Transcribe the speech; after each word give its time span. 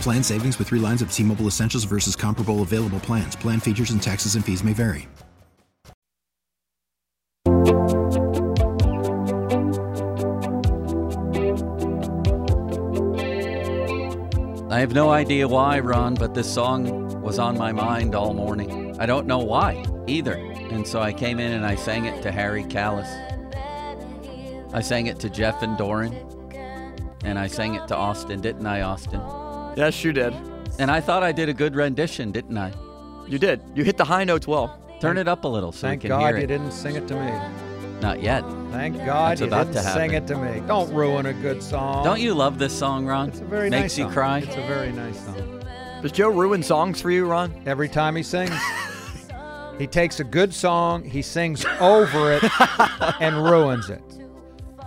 Plan 0.00 0.22
savings 0.22 0.58
with 0.58 0.68
three 0.68 0.78
lines 0.78 1.02
of 1.02 1.12
T 1.12 1.22
Mobile 1.22 1.46
Essentials 1.46 1.84
versus 1.84 2.14
comparable 2.14 2.62
available 2.62 3.00
plans. 3.00 3.34
Plan 3.36 3.60
features 3.60 3.90
and 3.90 4.02
taxes 4.02 4.36
and 4.36 4.44
fees 4.44 4.62
may 4.62 4.72
vary. 4.72 5.08
I 14.70 14.80
have 14.80 14.92
no 14.92 15.10
idea 15.10 15.48
why, 15.48 15.80
Ron, 15.80 16.14
but 16.14 16.34
this 16.34 16.52
song 16.52 17.22
was 17.22 17.38
on 17.38 17.56
my 17.56 17.72
mind 17.72 18.14
all 18.14 18.34
morning. 18.34 18.94
I 19.00 19.06
don't 19.06 19.26
know 19.26 19.38
why 19.38 19.82
either. 20.06 20.34
And 20.34 20.86
so 20.86 21.00
I 21.00 21.12
came 21.12 21.40
in 21.40 21.52
and 21.52 21.64
I 21.64 21.74
sang 21.76 22.04
it 22.04 22.22
to 22.22 22.30
Harry 22.30 22.62
Callis. 22.64 23.08
I 24.74 24.82
sang 24.82 25.06
it 25.06 25.18
to 25.20 25.30
Jeff 25.30 25.62
and 25.62 25.78
Doran. 25.78 26.25
And 27.26 27.38
I 27.40 27.48
sang 27.48 27.74
it 27.74 27.88
to 27.88 27.96
Austin, 27.96 28.40
didn't 28.40 28.66
I, 28.66 28.82
Austin? 28.82 29.20
Yes, 29.76 30.04
you 30.04 30.12
did. 30.12 30.32
And 30.78 30.90
I 30.92 31.00
thought 31.00 31.24
I 31.24 31.32
did 31.32 31.48
a 31.48 31.52
good 31.52 31.74
rendition, 31.74 32.30
didn't 32.30 32.56
I? 32.56 32.72
You 33.26 33.38
did. 33.38 33.60
You 33.74 33.82
hit 33.82 33.96
the 33.96 34.04
high 34.04 34.22
notes 34.22 34.46
well. 34.46 34.80
Turn 35.00 35.18
it 35.18 35.26
up 35.26 35.42
a 35.44 35.48
little 35.48 35.72
so 35.72 35.88
Thank 35.88 36.04
we 36.04 36.08
can 36.08 36.18
God 36.20 36.26
hear 36.28 36.36
you 36.38 36.44
it. 36.44 36.46
didn't 36.46 36.70
sing 36.70 36.94
it 36.94 37.08
to 37.08 37.14
me. 37.14 38.00
Not 38.00 38.22
yet. 38.22 38.44
Thank 38.70 39.04
God 39.04 39.32
It's 39.32 39.40
you 39.40 39.48
about 39.48 39.66
didn't 39.72 39.82
to 39.82 39.90
sing 39.90 40.10
happen. 40.12 40.14
it 40.22 40.26
to 40.28 40.36
me. 40.60 40.66
Don't 40.68 40.92
ruin 40.94 41.26
a 41.26 41.32
good 41.32 41.62
song. 41.62 42.04
Don't 42.04 42.20
you 42.20 42.32
love 42.32 42.58
this 42.60 42.72
song, 42.78 43.06
Ron? 43.06 43.28
It's 43.30 43.40
a 43.40 43.44
very 43.44 43.70
Makes 43.70 43.82
nice 43.96 43.98
you 43.98 44.08
cry. 44.08 44.38
It's 44.38 44.54
a 44.56 44.60
very 44.68 44.92
nice 44.92 45.18
song. 45.24 45.64
Does 46.02 46.12
Joe 46.12 46.28
ruin 46.28 46.62
songs 46.62 47.00
for 47.00 47.10
you, 47.10 47.26
Ron? 47.26 47.52
Every 47.66 47.88
time 47.88 48.14
he 48.14 48.22
sings, 48.22 48.52
he 49.78 49.86
takes 49.88 50.20
a 50.20 50.24
good 50.24 50.54
song, 50.54 51.02
he 51.02 51.22
sings 51.22 51.64
over 51.80 52.34
it, 52.34 52.44
and 53.20 53.42
ruins 53.42 53.90
it. 53.90 54.02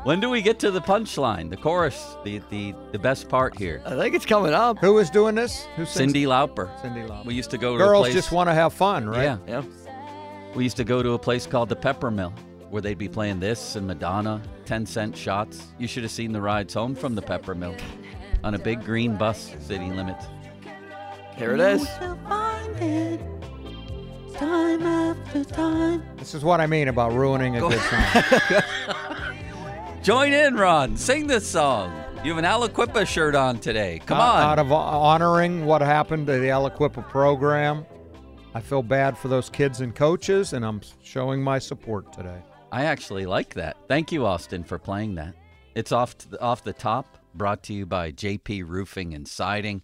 When 0.03 0.22
do 0.22 0.30
we 0.30 0.42
get 0.42 0.59
to 0.59 0.72
the 0.72 0.80
punchline, 0.80 1.50
the 1.50 1.58
chorus, 1.58 2.16
the 2.23 2.42
the, 2.50 2.73
the 2.92 3.00
best 3.00 3.28
part 3.28 3.58
here? 3.58 3.81
I 3.86 3.95
think 3.95 4.16
it's 4.16 4.25
coming 4.25 4.53
up. 4.53 4.80
Who 4.80 4.97
is 4.97 5.09
doing 5.09 5.36
this? 5.36 5.66
Who 5.75 5.86
sings? 5.86 6.14
Cyndi 6.14 6.25
Lauper. 6.25 6.73
Cyndi 6.81 7.08
Lauper. 7.08 7.25
We 7.25 7.33
used 7.33 7.52
to 7.52 7.58
go 7.58 7.78
to 7.78 7.83
a 7.83 7.88
Girls 7.88 8.06
place. 8.06 8.14
just 8.14 8.31
want 8.31 8.50
to 8.50 8.53
have 8.53 8.73
fun, 8.73 9.09
right? 9.09 9.23
Yeah. 9.23 9.38
Yeah. 9.47 9.64
We 10.56 10.64
used 10.64 10.78
to 10.78 10.83
go 10.86 11.03
to 11.03 11.11
a 11.11 11.19
place 11.19 11.45
called 11.45 11.69
the 11.69 11.75
Pepper 11.75 12.11
Mill 12.11 12.34
where 12.69 12.81
they'd 12.81 12.97
be 12.97 13.09
playing 13.09 13.40
this 13.40 13.75
and 13.75 13.88
Madonna, 13.88 14.41
10 14.66 14.85
cent 14.85 15.18
shots. 15.18 15.68
You 15.78 15.88
should 15.88 16.03
have 16.03 16.12
seen 16.12 16.31
the 16.31 16.41
rides 16.41 16.73
home 16.73 16.96
from 16.96 17.16
the 17.16 17.22
Pepper 17.22 17.56
Mill 17.56 17.75
on 18.44 18.53
a 18.53 18.59
big 18.59 18.84
green 18.85 19.18
bus, 19.18 19.56
city 19.59 19.90
limits. 19.90 20.25
Here 21.35 21.53
it 21.53 21.59
is. 21.59 21.85
Time 24.35 24.84
after 24.84 25.44
time. 25.44 26.03
This 26.18 26.34
is 26.34 26.44
what 26.44 26.62
I 26.62 26.68
mean 26.68 26.88
about 26.88 27.12
ruining 27.13 27.57
a 27.57 27.59
good 27.59 27.79
song. 27.79 28.62
Join 30.09 30.34
in, 30.34 30.56
Ron. 30.56 30.97
Sing 30.97 31.28
this 31.28 31.47
song. 31.47 31.94
You 32.24 32.34
have 32.34 32.44
an 32.44 32.44
Aliquippa 32.44 33.06
shirt 33.06 33.36
on 33.36 33.59
today. 33.59 34.02
Come 34.08 34.18
out, 34.18 34.38
on. 34.38 34.42
Out 34.42 34.58
of 34.58 34.72
honoring 34.72 35.68
what 35.68 35.84
happened 35.84 36.25
to 36.25 36.40
the 36.40 36.47
Aliquippa 36.47 37.08
program, 37.08 37.86
I 38.56 38.59
feel 38.59 38.81
bad 38.81 39.16
for 39.16 39.28
those 39.28 39.52
kids 39.52 39.81
and 39.81 39.94
coaches, 39.94 40.53
and 40.53 40.66
I'm 40.66 40.81
showing 41.03 41.44
my 41.44 41.59
support 41.59 42.12
today. 42.12 42.42
I 42.72 42.86
actually 42.86 43.28
like 43.28 43.53
that. 43.53 43.78
Thank 43.88 44.12
you, 44.12 44.25
Austin, 44.25 44.64
for 44.64 44.80
playing 44.80 45.14
that. 45.14 45.36
It's 45.75 45.92
off 45.92 46.18
the, 46.18 46.41
off 46.41 46.64
the 46.64 46.74
top, 46.74 47.20
brought 47.36 47.62
to 47.66 47.74
you 47.76 47.86
by 47.86 48.12
JP 48.12 48.68
Roofing 48.68 49.14
and 49.14 49.28
Siding. 49.28 49.84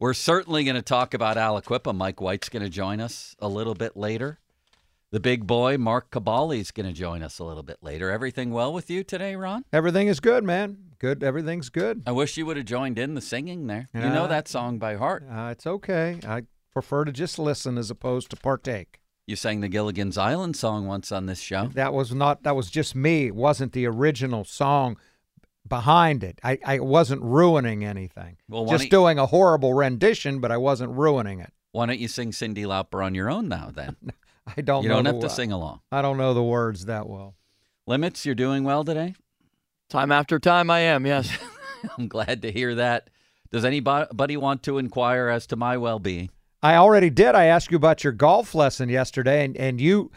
We're 0.00 0.14
certainly 0.14 0.64
going 0.64 0.74
to 0.74 0.82
talk 0.82 1.14
about 1.14 1.36
Aliquippa. 1.36 1.94
Mike 1.94 2.20
White's 2.20 2.48
going 2.48 2.64
to 2.64 2.68
join 2.68 2.98
us 2.98 3.36
a 3.38 3.46
little 3.46 3.74
bit 3.74 3.96
later. 3.96 4.40
The 5.12 5.20
big 5.20 5.46
boy, 5.46 5.76
Mark 5.76 6.10
Kaboly, 6.10 6.58
is 6.58 6.70
going 6.70 6.86
to 6.86 6.92
join 6.94 7.22
us 7.22 7.38
a 7.38 7.44
little 7.44 7.62
bit 7.62 7.76
later. 7.82 8.10
Everything 8.10 8.50
well 8.50 8.72
with 8.72 8.88
you 8.88 9.04
today, 9.04 9.36
Ron? 9.36 9.62
Everything 9.70 10.08
is 10.08 10.20
good, 10.20 10.42
man. 10.42 10.78
Good. 10.98 11.22
Everything's 11.22 11.68
good. 11.68 12.02
I 12.06 12.12
wish 12.12 12.38
you 12.38 12.46
would 12.46 12.56
have 12.56 12.64
joined 12.64 12.98
in 12.98 13.14
the 13.14 13.20
singing 13.20 13.66
there. 13.66 13.88
You 13.92 14.00
know 14.00 14.26
that 14.26 14.48
song 14.48 14.78
by 14.78 14.96
heart. 14.96 15.22
Uh, 15.30 15.50
it's 15.52 15.66
okay. 15.66 16.18
I 16.26 16.44
prefer 16.72 17.04
to 17.04 17.12
just 17.12 17.38
listen 17.38 17.76
as 17.76 17.90
opposed 17.90 18.30
to 18.30 18.36
partake. 18.36 19.00
You 19.26 19.36
sang 19.36 19.60
the 19.60 19.68
Gilligan's 19.68 20.16
Island 20.16 20.56
song 20.56 20.86
once 20.86 21.12
on 21.12 21.26
this 21.26 21.40
show. 21.40 21.66
That 21.74 21.92
was 21.92 22.14
not. 22.14 22.42
That 22.44 22.56
was 22.56 22.70
just 22.70 22.94
me. 22.94 23.26
It 23.26 23.34
wasn't 23.34 23.72
the 23.72 23.86
original 23.86 24.44
song 24.44 24.96
behind 25.68 26.24
it. 26.24 26.38
I, 26.42 26.58
I 26.64 26.78
wasn't 26.80 27.20
ruining 27.20 27.84
anything. 27.84 28.38
Well, 28.48 28.64
just 28.64 28.88
doing 28.88 29.18
a 29.18 29.26
horrible 29.26 29.74
rendition, 29.74 30.40
but 30.40 30.50
I 30.50 30.56
wasn't 30.56 30.92
ruining 30.92 31.40
it. 31.40 31.52
Why 31.72 31.84
don't 31.84 31.98
you 31.98 32.08
sing 32.08 32.30
Cyndi 32.30 32.64
Lauper 32.64 33.04
on 33.04 33.14
your 33.14 33.30
own 33.30 33.48
now 33.48 33.70
then? 33.74 33.96
I 34.56 34.60
don't. 34.60 34.82
you 34.82 34.88
know 34.88 34.96
don't 34.96 35.06
have 35.06 35.20
to 35.20 35.26
wo- 35.26 35.32
sing 35.32 35.52
along. 35.52 35.80
I 35.90 36.02
don't 36.02 36.16
know 36.16 36.34
the 36.34 36.42
words 36.42 36.86
that 36.86 37.08
well. 37.08 37.34
Limits, 37.86 38.24
you're 38.24 38.34
doing 38.34 38.64
well 38.64 38.84
today? 38.84 39.14
Time 39.88 40.12
after 40.12 40.38
time, 40.38 40.70
I 40.70 40.80
am, 40.80 41.04
yes. 41.04 41.36
I'm 41.98 42.08
glad 42.08 42.42
to 42.42 42.52
hear 42.52 42.76
that. 42.76 43.10
Does 43.50 43.64
anybody 43.64 44.36
want 44.36 44.62
to 44.62 44.78
inquire 44.78 45.28
as 45.28 45.46
to 45.48 45.56
my 45.56 45.76
well 45.76 45.98
being? 45.98 46.30
I 46.62 46.76
already 46.76 47.10
did. 47.10 47.34
I 47.34 47.46
asked 47.46 47.70
you 47.70 47.76
about 47.76 48.04
your 48.04 48.12
golf 48.12 48.54
lesson 48.54 48.88
yesterday, 48.88 49.44
and, 49.44 49.56
and 49.56 49.80
you, 49.80 50.12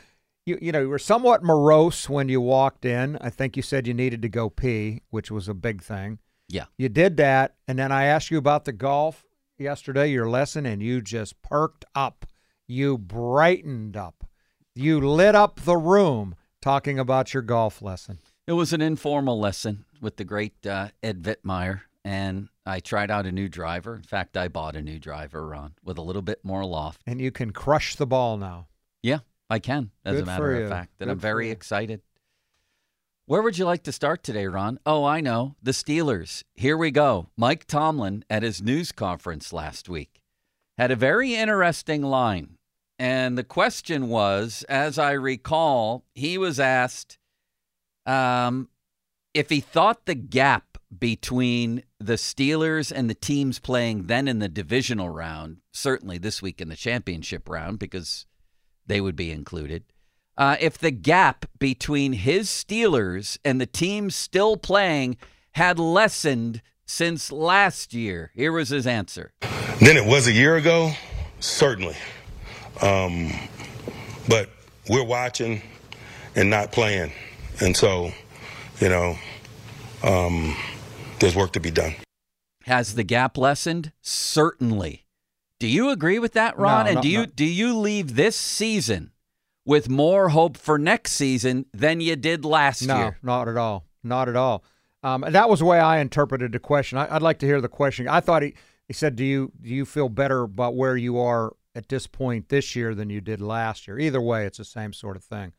you, 0.45 0.59
you 0.61 0.71
know, 0.71 0.81
you 0.81 0.89
were 0.89 0.99
somewhat 0.99 1.43
morose 1.43 2.07
when 2.07 2.29
you 2.29 2.39
walked 2.39 2.85
in. 2.85 3.17
I 3.19 3.31
think 3.31 3.57
you 3.57 3.63
said 3.63 3.87
you 3.87 3.93
needed 3.95 4.21
to 4.21 4.29
go 4.29 4.49
pee, 4.49 5.01
which 5.09 5.31
was 5.31 5.49
a 5.49 5.55
big 5.55 5.81
thing. 5.81 6.19
Yeah. 6.47 6.65
You 6.77 6.87
did 6.87 7.17
that, 7.17 7.55
and 7.67 7.79
then 7.79 7.91
I 7.91 8.05
asked 8.05 8.29
you 8.29 8.37
about 8.37 8.65
the 8.65 8.71
golf 8.71 9.25
yesterday, 9.57 10.11
your 10.11 10.29
lesson, 10.29 10.65
and 10.67 10.83
you 10.83 11.01
just 11.01 11.41
perked 11.41 11.83
up. 11.95 12.27
You 12.67 12.97
brightened 12.97 13.95
up. 13.95 14.25
You 14.73 14.99
lit 14.99 15.35
up 15.35 15.61
the 15.61 15.77
room 15.77 16.35
talking 16.61 16.99
about 16.99 17.33
your 17.33 17.43
golf 17.43 17.81
lesson. 17.81 18.19
It 18.47 18.53
was 18.53 18.73
an 18.73 18.81
informal 18.81 19.39
lesson 19.39 19.85
with 20.01 20.17
the 20.17 20.23
great 20.23 20.65
uh, 20.65 20.89
Ed 21.01 21.21
Vittmeyer, 21.21 21.81
and 22.03 22.49
I 22.65 22.79
tried 22.79 23.11
out 23.11 23.25
a 23.25 23.31
new 23.31 23.47
driver. 23.47 23.95
In 23.95 24.03
fact, 24.03 24.35
I 24.35 24.47
bought 24.47 24.75
a 24.75 24.81
new 24.81 24.99
driver, 24.99 25.47
Ron, 25.47 25.75
with 25.83 25.97
a 25.97 26.01
little 26.01 26.21
bit 26.21 26.43
more 26.43 26.65
loft. 26.65 27.01
And 27.05 27.21
you 27.21 27.31
can 27.31 27.51
crush 27.51 27.95
the 27.95 28.07
ball 28.07 28.37
now. 28.37 28.67
Yeah, 29.01 29.19
I 29.49 29.59
can, 29.59 29.91
as 30.03 30.15
Good 30.15 30.23
a 30.23 30.25
matter 30.25 30.55
of 30.55 30.61
you. 30.61 30.69
fact. 30.69 30.93
And 30.99 31.07
Good 31.07 31.13
I'm 31.13 31.19
very 31.19 31.51
excited. 31.51 32.01
Where 33.27 33.41
would 33.41 33.57
you 33.57 33.65
like 33.65 33.83
to 33.83 33.91
start 33.91 34.23
today, 34.23 34.45
Ron? 34.45 34.79
Oh, 34.85 35.03
I 35.03 35.21
know. 35.21 35.55
The 35.61 35.71
Steelers. 35.71 36.43
Here 36.53 36.77
we 36.77 36.91
go. 36.91 37.29
Mike 37.35 37.65
Tomlin 37.65 38.23
at 38.29 38.43
his 38.43 38.61
news 38.61 38.91
conference 38.91 39.51
last 39.51 39.89
week 39.89 40.21
had 40.77 40.91
a 40.91 40.95
very 40.95 41.33
interesting 41.33 42.03
line. 42.03 42.54
And 42.97 43.37
the 43.37 43.43
question 43.43 44.07
was, 44.07 44.63
as 44.69 44.97
I 44.97 45.11
recall, 45.11 46.05
he 46.13 46.37
was 46.37 46.59
asked 46.59 47.17
um, 48.05 48.69
if 49.33 49.49
he 49.49 49.59
thought 49.59 50.05
the 50.05 50.15
gap 50.15 50.77
between 50.97 51.83
the 51.99 52.13
Steelers 52.13 52.91
and 52.91 53.09
the 53.09 53.15
teams 53.15 53.59
playing 53.59 54.03
then 54.07 54.27
in 54.27 54.39
the 54.39 54.47
divisional 54.47 55.09
round, 55.09 55.57
certainly 55.71 56.17
this 56.17 56.41
week 56.41 56.61
in 56.61 56.69
the 56.69 56.75
championship 56.75 57.49
round, 57.49 57.79
because 57.79 58.25
they 58.85 59.01
would 59.01 59.15
be 59.15 59.31
included. 59.31 59.83
Uh, 60.37 60.55
if 60.59 60.77
the 60.77 60.91
gap 60.91 61.45
between 61.59 62.13
his 62.13 62.49
Steelers 62.49 63.37
and 63.43 63.59
the 63.59 63.65
teams 63.65 64.15
still 64.15 64.57
playing 64.57 65.17
had 65.53 65.79
lessened 65.79 66.61
since 66.85 67.31
last 67.31 67.93
year, 67.93 68.31
here 68.35 68.51
was 68.51 68.69
his 68.69 68.85
answer. 68.85 69.33
than 69.81 69.97
it 69.97 70.05
was 70.05 70.27
a 70.27 70.31
year 70.31 70.55
ago, 70.55 70.91
certainly. 71.39 71.95
Um, 72.81 73.31
but 74.27 74.49
we're 74.89 75.03
watching 75.03 75.61
and 76.35 76.49
not 76.49 76.71
playing. 76.71 77.11
And 77.61 77.75
so, 77.75 78.11
you 78.79 78.89
know, 78.89 79.17
um, 80.03 80.55
there's 81.19 81.35
work 81.35 81.53
to 81.53 81.59
be 81.59 81.71
done. 81.71 81.95
Has 82.65 82.95
the 82.95 83.03
gap 83.03 83.37
lessened? 83.37 83.91
Certainly. 84.01 85.05
Do 85.59 85.67
you 85.67 85.89
agree 85.89 86.19
with 86.19 86.33
that, 86.33 86.57
Ron? 86.57 86.85
No, 86.85 86.89
and 86.89 86.95
no, 86.95 87.01
do 87.01 87.07
you 87.09 87.19
no. 87.19 87.25
do 87.27 87.45
you 87.45 87.77
leave 87.77 88.15
this 88.15 88.35
season 88.35 89.11
with 89.65 89.89
more 89.89 90.29
hope 90.29 90.57
for 90.57 90.77
next 90.77 91.13
season 91.13 91.65
than 91.73 92.01
you 92.01 92.15
did 92.15 92.43
last 92.43 92.81
No, 92.81 92.97
year? 92.97 93.19
No, 93.23 93.37
not 93.37 93.47
at 93.47 93.57
all. 93.57 93.85
Not 94.03 94.27
at 94.27 94.35
all. 94.35 94.63
Um, 95.01 95.23
and 95.23 95.33
that 95.35 95.47
was 95.47 95.59
the 95.59 95.65
way 95.65 95.79
I 95.79 95.99
interpreted 95.99 96.51
the 96.51 96.59
question. 96.59 96.97
I, 96.97 97.15
I'd 97.15 97.21
like 97.21 97.39
to 97.39 97.45
hear 97.45 97.61
the 97.61 97.69
question. 97.69 98.07
I 98.07 98.19
thought 98.19 98.41
he, 98.41 98.55
he 98.87 98.93
said, 98.93 99.15
"Do 99.15 99.23
you 99.23 99.51
do 99.61 99.69
you 99.69 99.85
feel 99.85 100.09
better 100.09 100.41
about 100.41 100.75
where 100.75 100.97
you 100.97 101.19
are 101.19 101.53
at 101.75 101.89
this 101.89 102.07
point 102.07 102.49
this 102.49 102.75
year 102.75 102.95
than 102.95 103.09
you 103.09 103.21
did 103.21 103.41
last 103.41 103.87
year?" 103.87 103.99
Either 103.99 104.21
way, 104.21 104.45
it's 104.45 104.57
the 104.57 104.65
same 104.65 104.93
sort 104.93 105.15
of 105.17 105.23
thing. 105.23 105.53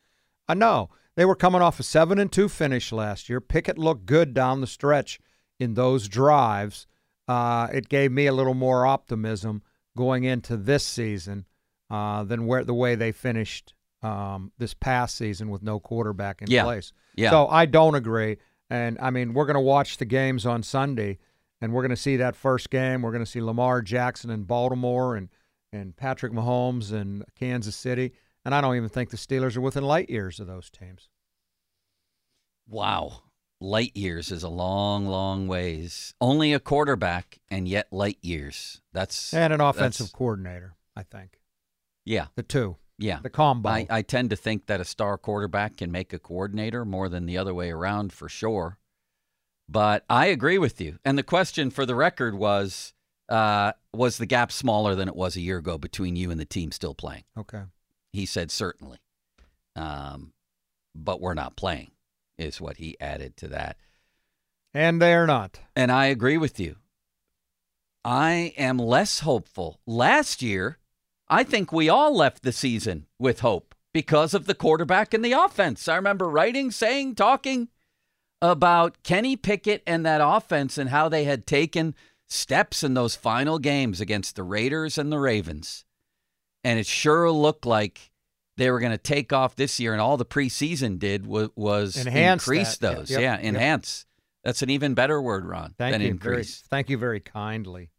I 0.47 0.53
know 0.53 0.89
they 1.15 1.25
were 1.25 1.35
coming 1.35 1.61
off 1.61 1.79
a 1.79 1.83
seven 1.83 2.19
and 2.19 2.31
two 2.31 2.49
finish 2.49 2.91
last 2.91 3.29
year. 3.29 3.39
Pickett 3.41 3.77
looked 3.77 4.05
good 4.05 4.33
down 4.33 4.61
the 4.61 4.67
stretch 4.67 5.19
in 5.59 5.73
those 5.73 6.07
drives. 6.07 6.87
Uh, 7.27 7.67
it 7.73 7.89
gave 7.89 8.11
me 8.11 8.27
a 8.27 8.33
little 8.33 8.53
more 8.53 8.85
optimism 8.85 9.61
going 9.97 10.23
into 10.23 10.55
this 10.55 10.83
season 10.85 11.45
uh, 11.89 12.23
than 12.23 12.45
where 12.45 12.63
the 12.63 12.73
way 12.73 12.95
they 12.95 13.11
finished 13.11 13.73
um, 14.03 14.51
this 14.57 14.73
past 14.73 15.17
season 15.17 15.49
with 15.49 15.63
no 15.63 15.79
quarterback 15.79 16.41
in 16.41 16.49
Yeah. 16.49 16.63
place. 16.63 16.93
Yeah. 17.15 17.31
So 17.31 17.47
I 17.47 17.65
don't 17.65 17.95
agree. 17.95 18.37
And 18.69 18.97
I 19.01 19.09
mean, 19.09 19.33
we're 19.33 19.45
going 19.45 19.55
to 19.55 19.59
watch 19.59 19.97
the 19.97 20.05
games 20.05 20.45
on 20.45 20.61
Sunday, 20.61 21.17
and 21.59 21.73
we're 21.73 21.81
going 21.81 21.89
to 21.89 21.95
see 21.95 22.15
that 22.17 22.35
first 22.35 22.69
game. 22.69 23.01
We're 23.01 23.11
going 23.11 23.25
to 23.25 23.29
see 23.29 23.41
Lamar 23.41 23.81
Jackson 23.81 24.29
in 24.29 24.43
Baltimore 24.43 25.15
and 25.15 25.29
and 25.71 25.95
Patrick 25.95 26.31
Mahomes 26.33 26.91
in 26.91 27.23
Kansas 27.37 27.75
City. 27.75 28.13
And 28.45 28.55
I 28.55 28.61
don't 28.61 28.75
even 28.75 28.89
think 28.89 29.09
the 29.09 29.17
Steelers 29.17 29.57
are 29.57 29.61
within 29.61 29.83
light 29.83 30.09
years 30.09 30.39
of 30.39 30.47
those 30.47 30.69
teams. 30.69 31.09
Wow. 32.67 33.23
Light 33.59 33.95
years 33.95 34.31
is 34.31 34.43
a 34.43 34.49
long, 34.49 35.07
long 35.07 35.47
ways. 35.47 36.13
Only 36.21 36.53
a 36.53 36.59
quarterback, 36.59 37.39
and 37.49 37.67
yet 37.67 37.87
light 37.91 38.19
years. 38.21 38.81
That's 38.93 39.33
And 39.33 39.51
an 39.51 39.61
offensive 39.61 40.13
coordinator, 40.13 40.75
I 40.95 41.03
think. 41.03 41.39
Yeah, 42.05 42.27
The 42.35 42.43
two, 42.43 42.77
yeah. 42.97 43.19
the 43.21 43.29
combo. 43.29 43.67
I, 43.69 43.87
I 43.89 44.01
tend 44.01 44.29
to 44.29 44.37
think 44.37 44.67
that 44.67 44.79
a 44.79 44.85
star 44.85 45.17
quarterback 45.17 45.77
can 45.77 45.91
make 45.91 46.13
a 46.13 46.19
coordinator 46.19 46.85
more 46.85 47.09
than 47.09 47.25
the 47.25 47.37
other 47.37 47.53
way 47.53 47.69
around 47.69 48.13
for 48.13 48.29
sure. 48.29 48.77
But 49.67 50.05
I 50.09 50.27
agree 50.27 50.57
with 50.57 50.79
you. 50.79 50.99
And 51.03 51.17
the 51.17 51.23
question 51.23 51.69
for 51.69 51.85
the 51.85 51.95
record 51.95 52.35
was 52.35 52.93
uh, 53.29 53.73
Was 53.93 54.17
the 54.17 54.25
gap 54.25 54.51
smaller 54.51 54.95
than 54.95 55.07
it 55.07 55.15
was 55.15 55.35
a 55.35 55.41
year 55.41 55.57
ago 55.57 55.77
between 55.77 56.15
you 56.15 56.31
and 56.31 56.39
the 56.39 56.45
team 56.45 56.71
still 56.71 56.93
playing? 56.93 57.23
okay. 57.37 57.63
He 58.13 58.25
said 58.25 58.49
certainly. 58.51 58.97
Um, 59.75 60.33
but 60.95 61.21
we're 61.21 61.35
not 61.35 61.55
playing, 61.55 61.91
is 62.37 62.59
what 62.59 62.77
he 62.77 62.97
added 62.99 63.37
to 63.37 63.47
that. 63.49 63.77
And 64.73 65.01
they're 65.01 65.27
not. 65.27 65.59
And 65.75 65.91
I 65.91 66.05
agree 66.07 66.37
with 66.37 66.59
you. 66.59 66.77
I 68.03 68.53
am 68.57 68.77
less 68.77 69.19
hopeful. 69.19 69.79
Last 69.85 70.41
year, 70.41 70.77
I 71.27 71.43
think 71.43 71.71
we 71.71 71.89
all 71.89 72.15
left 72.15 72.41
the 72.43 72.51
season 72.51 73.05
with 73.19 73.41
hope 73.41 73.75
because 73.93 74.33
of 74.33 74.45
the 74.45 74.55
quarterback 74.55 75.13
and 75.13 75.23
the 75.23 75.33
offense. 75.33 75.87
I 75.87 75.95
remember 75.95 76.29
writing, 76.29 76.71
saying, 76.71 77.15
talking 77.15 77.67
about 78.41 79.03
Kenny 79.03 79.35
Pickett 79.35 79.83
and 79.85 80.05
that 80.05 80.21
offense 80.23 80.77
and 80.77 80.89
how 80.89 81.09
they 81.09 81.25
had 81.25 81.45
taken 81.45 81.95
steps 82.27 82.83
in 82.83 82.93
those 82.93 83.15
final 83.15 83.59
games 83.59 84.01
against 84.01 84.35
the 84.35 84.43
Raiders 84.43 84.97
and 84.97 85.11
the 85.11 85.19
Ravens. 85.19 85.85
And 86.63 86.79
it 86.79 86.85
sure 86.85 87.31
looked 87.31 87.65
like 87.65 88.11
they 88.57 88.69
were 88.71 88.79
going 88.79 88.91
to 88.91 88.97
take 88.97 89.31
off 89.31 89.55
this 89.55 89.79
year, 89.79 89.93
and 89.93 90.01
all 90.01 90.17
the 90.17 90.25
preseason 90.25 90.99
did 90.99 91.25
was, 91.25 91.49
was 91.55 91.95
Enhance 91.97 92.43
increase 92.43 92.77
that. 92.77 92.95
those. 92.95 93.09
Yep, 93.11 93.21
Yeah, 93.21 93.35
yep. 93.35 93.43
enhance. 93.45 94.05
That's 94.43 94.61
an 94.61 94.69
even 94.69 94.93
better 94.93 95.21
word, 95.21 95.45
Ron, 95.45 95.75
Thank 95.77 95.93
than 95.93 96.01
you. 96.01 96.13
Very, 96.15 96.43
thank 96.43 96.89
you 96.89 96.97
very 96.97 97.19
kindly. 97.19 97.91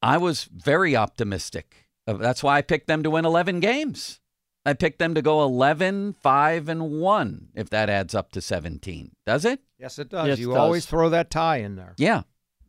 I 0.00 0.18
was 0.18 0.44
very 0.44 0.96
optimistic. 0.96 1.88
That's 2.06 2.42
why 2.42 2.58
I 2.58 2.62
picked 2.62 2.86
them 2.86 3.02
to 3.02 3.10
win 3.10 3.24
11 3.24 3.60
games. 3.60 4.20
I 4.64 4.74
picked 4.74 4.98
them 4.98 5.14
to 5.14 5.22
go 5.22 5.42
11, 5.42 6.14
5, 6.20 6.68
and 6.68 6.90
1, 7.00 7.48
if 7.54 7.68
that 7.70 7.88
adds 7.88 8.14
up 8.14 8.30
to 8.32 8.40
17. 8.40 9.12
Does 9.26 9.44
it? 9.44 9.60
Yes, 9.78 9.98
it 9.98 10.08
does. 10.08 10.28
Yes, 10.28 10.38
you 10.38 10.54
it 10.54 10.58
always 10.58 10.86
throw 10.86 11.08
that 11.10 11.30
tie 11.30 11.58
in 11.58 11.74
there. 11.76 11.94
Yeah. 11.98 12.22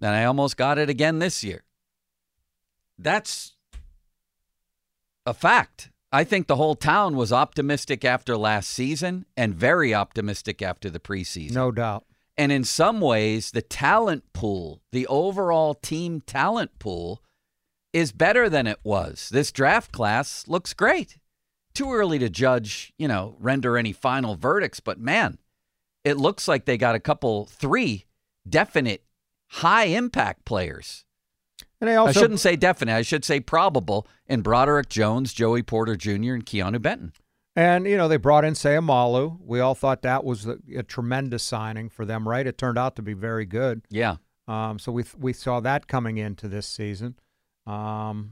And 0.04 0.14
I 0.14 0.26
almost 0.26 0.58
got 0.58 0.78
it 0.78 0.90
again 0.90 1.20
this 1.20 1.44
year. 1.44 1.64
That's 3.00 3.56
a 5.26 5.34
fact. 5.34 5.90
I 6.12 6.24
think 6.26 6.48
the 6.48 6.58
whole 6.58 6.76
town 6.76 7.16
was 7.16 7.32
optimistic 7.32 8.04
after 8.04 8.38
last 8.38 8.70
season 8.70 9.26
and 9.38 9.56
very 9.56 9.94
optimistic 9.94 10.62
after 10.62 10.90
the 10.90 11.00
preseason. 11.00 11.54
No 11.54 11.72
doubt. 11.72 12.06
And 12.38 12.52
in 12.52 12.66
some 12.66 13.00
ways, 13.00 13.52
the 13.52 13.62
talent 13.62 14.34
pool, 14.34 14.82
the 14.92 15.08
overall 15.08 15.74
team 15.74 16.22
talent 16.22 16.78
pool, 16.80 17.24
is 17.94 18.12
better 18.12 18.50
than 18.50 18.68
it 18.68 18.80
was. 18.84 19.30
This 19.30 19.52
draft 19.52 19.92
class 19.92 20.48
looks 20.48 20.74
great. 20.74 21.18
Too 21.74 21.94
early 21.94 22.20
to 22.20 22.30
judge, 22.30 22.92
you 22.98 23.08
know, 23.08 23.36
render 23.40 23.78
any 23.78 23.94
final 23.94 24.36
verdicts, 24.36 24.80
but 24.80 25.00
man, 25.00 25.38
it 26.04 26.18
looks 26.18 26.48
like 26.48 26.66
they 26.66 26.78
got 26.78 26.96
a 26.96 27.00
couple, 27.00 27.46
three 27.46 28.06
definite 28.48 29.04
high 29.54 29.86
impact 29.86 30.46
players. 30.46 31.06
And 31.80 31.90
they 31.90 31.96
also 31.96 32.20
I 32.20 32.22
shouldn't 32.22 32.40
say 32.40 32.56
definite, 32.56 32.96
I 32.96 33.02
should 33.02 33.26
say 33.26 33.40
probable 33.40 34.08
in 34.28 34.42
Broderick 34.42 34.90
Jones, 34.90 35.34
Joey 35.34 35.62
Porter 35.62 35.96
Jr., 35.96 36.34
and 36.34 36.46
Keanu 36.46 36.82
Benton. 36.82 37.14
And 37.56 37.86
you 37.86 37.96
know 37.96 38.08
they 38.08 38.18
brought 38.18 38.46
in 38.46 38.54
Seumalo. 38.54 39.38
We 39.40 39.60
all 39.60 39.76
thought 39.76 40.02
that 40.02 40.24
was 40.24 40.48
a, 40.48 40.58
a 40.76 40.82
tremendous 40.82 41.44
signing 41.44 41.90
for 41.90 42.04
them, 42.04 42.28
right? 42.28 42.48
It 42.48 42.58
turned 42.58 42.80
out 42.80 42.96
to 42.96 43.04
be 43.04 43.14
very 43.14 43.46
good. 43.46 43.84
Yeah. 43.90 44.16
Um, 44.48 44.80
so 44.80 44.92
we 44.92 45.04
we 45.20 45.34
saw 45.34 45.60
that 45.60 45.88
coming 45.88 46.18
into 46.18 46.48
this 46.48 46.66
season. 46.66 47.20
Um, 47.68 48.32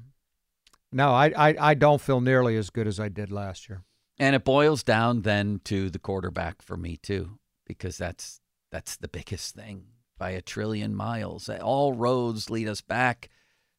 no, 0.91 1.11
I, 1.11 1.31
I 1.37 1.55
I 1.59 1.73
don't 1.75 2.01
feel 2.01 2.19
nearly 2.19 2.57
as 2.57 2.71
good 2.71 2.87
as 2.87 2.99
I 2.99 3.09
did 3.09 3.31
last 3.31 3.69
year. 3.69 3.83
And 4.17 4.35
it 4.35 4.43
boils 4.43 4.81
down 4.81 5.21
then 5.21 5.61
to 5.65 5.91
the 5.91 5.99
quarterback 5.99 6.63
for 6.63 6.75
me 6.75 6.97
too, 6.97 7.37
because 7.67 7.97
that's 7.97 8.41
that's 8.71 8.97
the 8.97 9.07
biggest 9.07 9.53
thing 9.53 9.85
by 10.21 10.29
a 10.29 10.41
trillion 10.41 10.93
miles. 10.95 11.49
All 11.49 11.93
roads 11.93 12.51
lead 12.51 12.67
us 12.67 12.79
back 12.79 13.31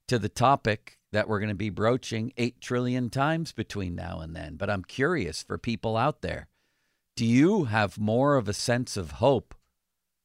to 0.08 0.18
the 0.18 0.28
topic 0.28 0.98
that 1.12 1.28
we're 1.28 1.38
going 1.38 1.50
to 1.50 1.54
be 1.54 1.70
broaching 1.70 2.32
8 2.36 2.60
trillion 2.60 3.10
times 3.10 3.52
between 3.52 3.94
now 3.94 4.18
and 4.18 4.34
then. 4.34 4.56
But 4.56 4.68
I'm 4.68 4.82
curious 4.82 5.44
for 5.44 5.56
people 5.56 5.96
out 5.96 6.20
there. 6.20 6.48
Do 7.14 7.24
you 7.24 7.66
have 7.66 7.96
more 7.96 8.34
of 8.34 8.48
a 8.48 8.52
sense 8.52 8.96
of 8.96 9.12
hope 9.12 9.54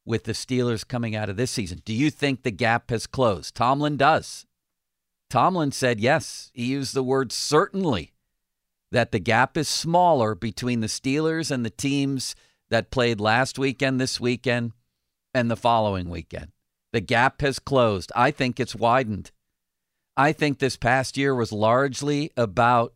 with 0.07 0.23
the 0.23 0.31
Steelers 0.31 0.87
coming 0.87 1.15
out 1.15 1.29
of 1.29 1.37
this 1.37 1.51
season? 1.51 1.83
Do 1.85 1.93
you 1.93 2.09
think 2.09 2.41
the 2.41 2.49
gap 2.49 2.89
has 2.89 3.05
closed? 3.05 3.53
Tomlin 3.53 3.95
does. 3.95 4.47
Tomlin 5.29 5.71
said 5.71 5.99
yes. 5.99 6.49
He 6.51 6.65
used 6.65 6.95
the 6.95 7.03
word 7.03 7.31
certainly 7.31 8.11
that 8.91 9.11
the 9.11 9.19
gap 9.19 9.55
is 9.55 9.67
smaller 9.67 10.33
between 10.33 10.79
the 10.79 10.87
Steelers 10.87 11.51
and 11.51 11.63
the 11.63 11.69
teams 11.69 12.35
that 12.71 12.89
played 12.89 13.21
last 13.21 13.59
weekend, 13.59 14.01
this 14.01 14.19
weekend, 14.19 14.71
and 15.37 15.51
the 15.51 15.55
following 15.55 16.09
weekend. 16.09 16.51
The 16.93 16.99
gap 16.99 17.41
has 17.41 17.59
closed. 17.59 18.11
I 18.15 18.31
think 18.31 18.59
it's 18.59 18.75
widened. 18.75 19.31
I 20.17 20.31
think 20.31 20.57
this 20.57 20.75
past 20.77 21.15
year 21.15 21.35
was 21.35 21.51
largely 21.51 22.31
about 22.35 22.93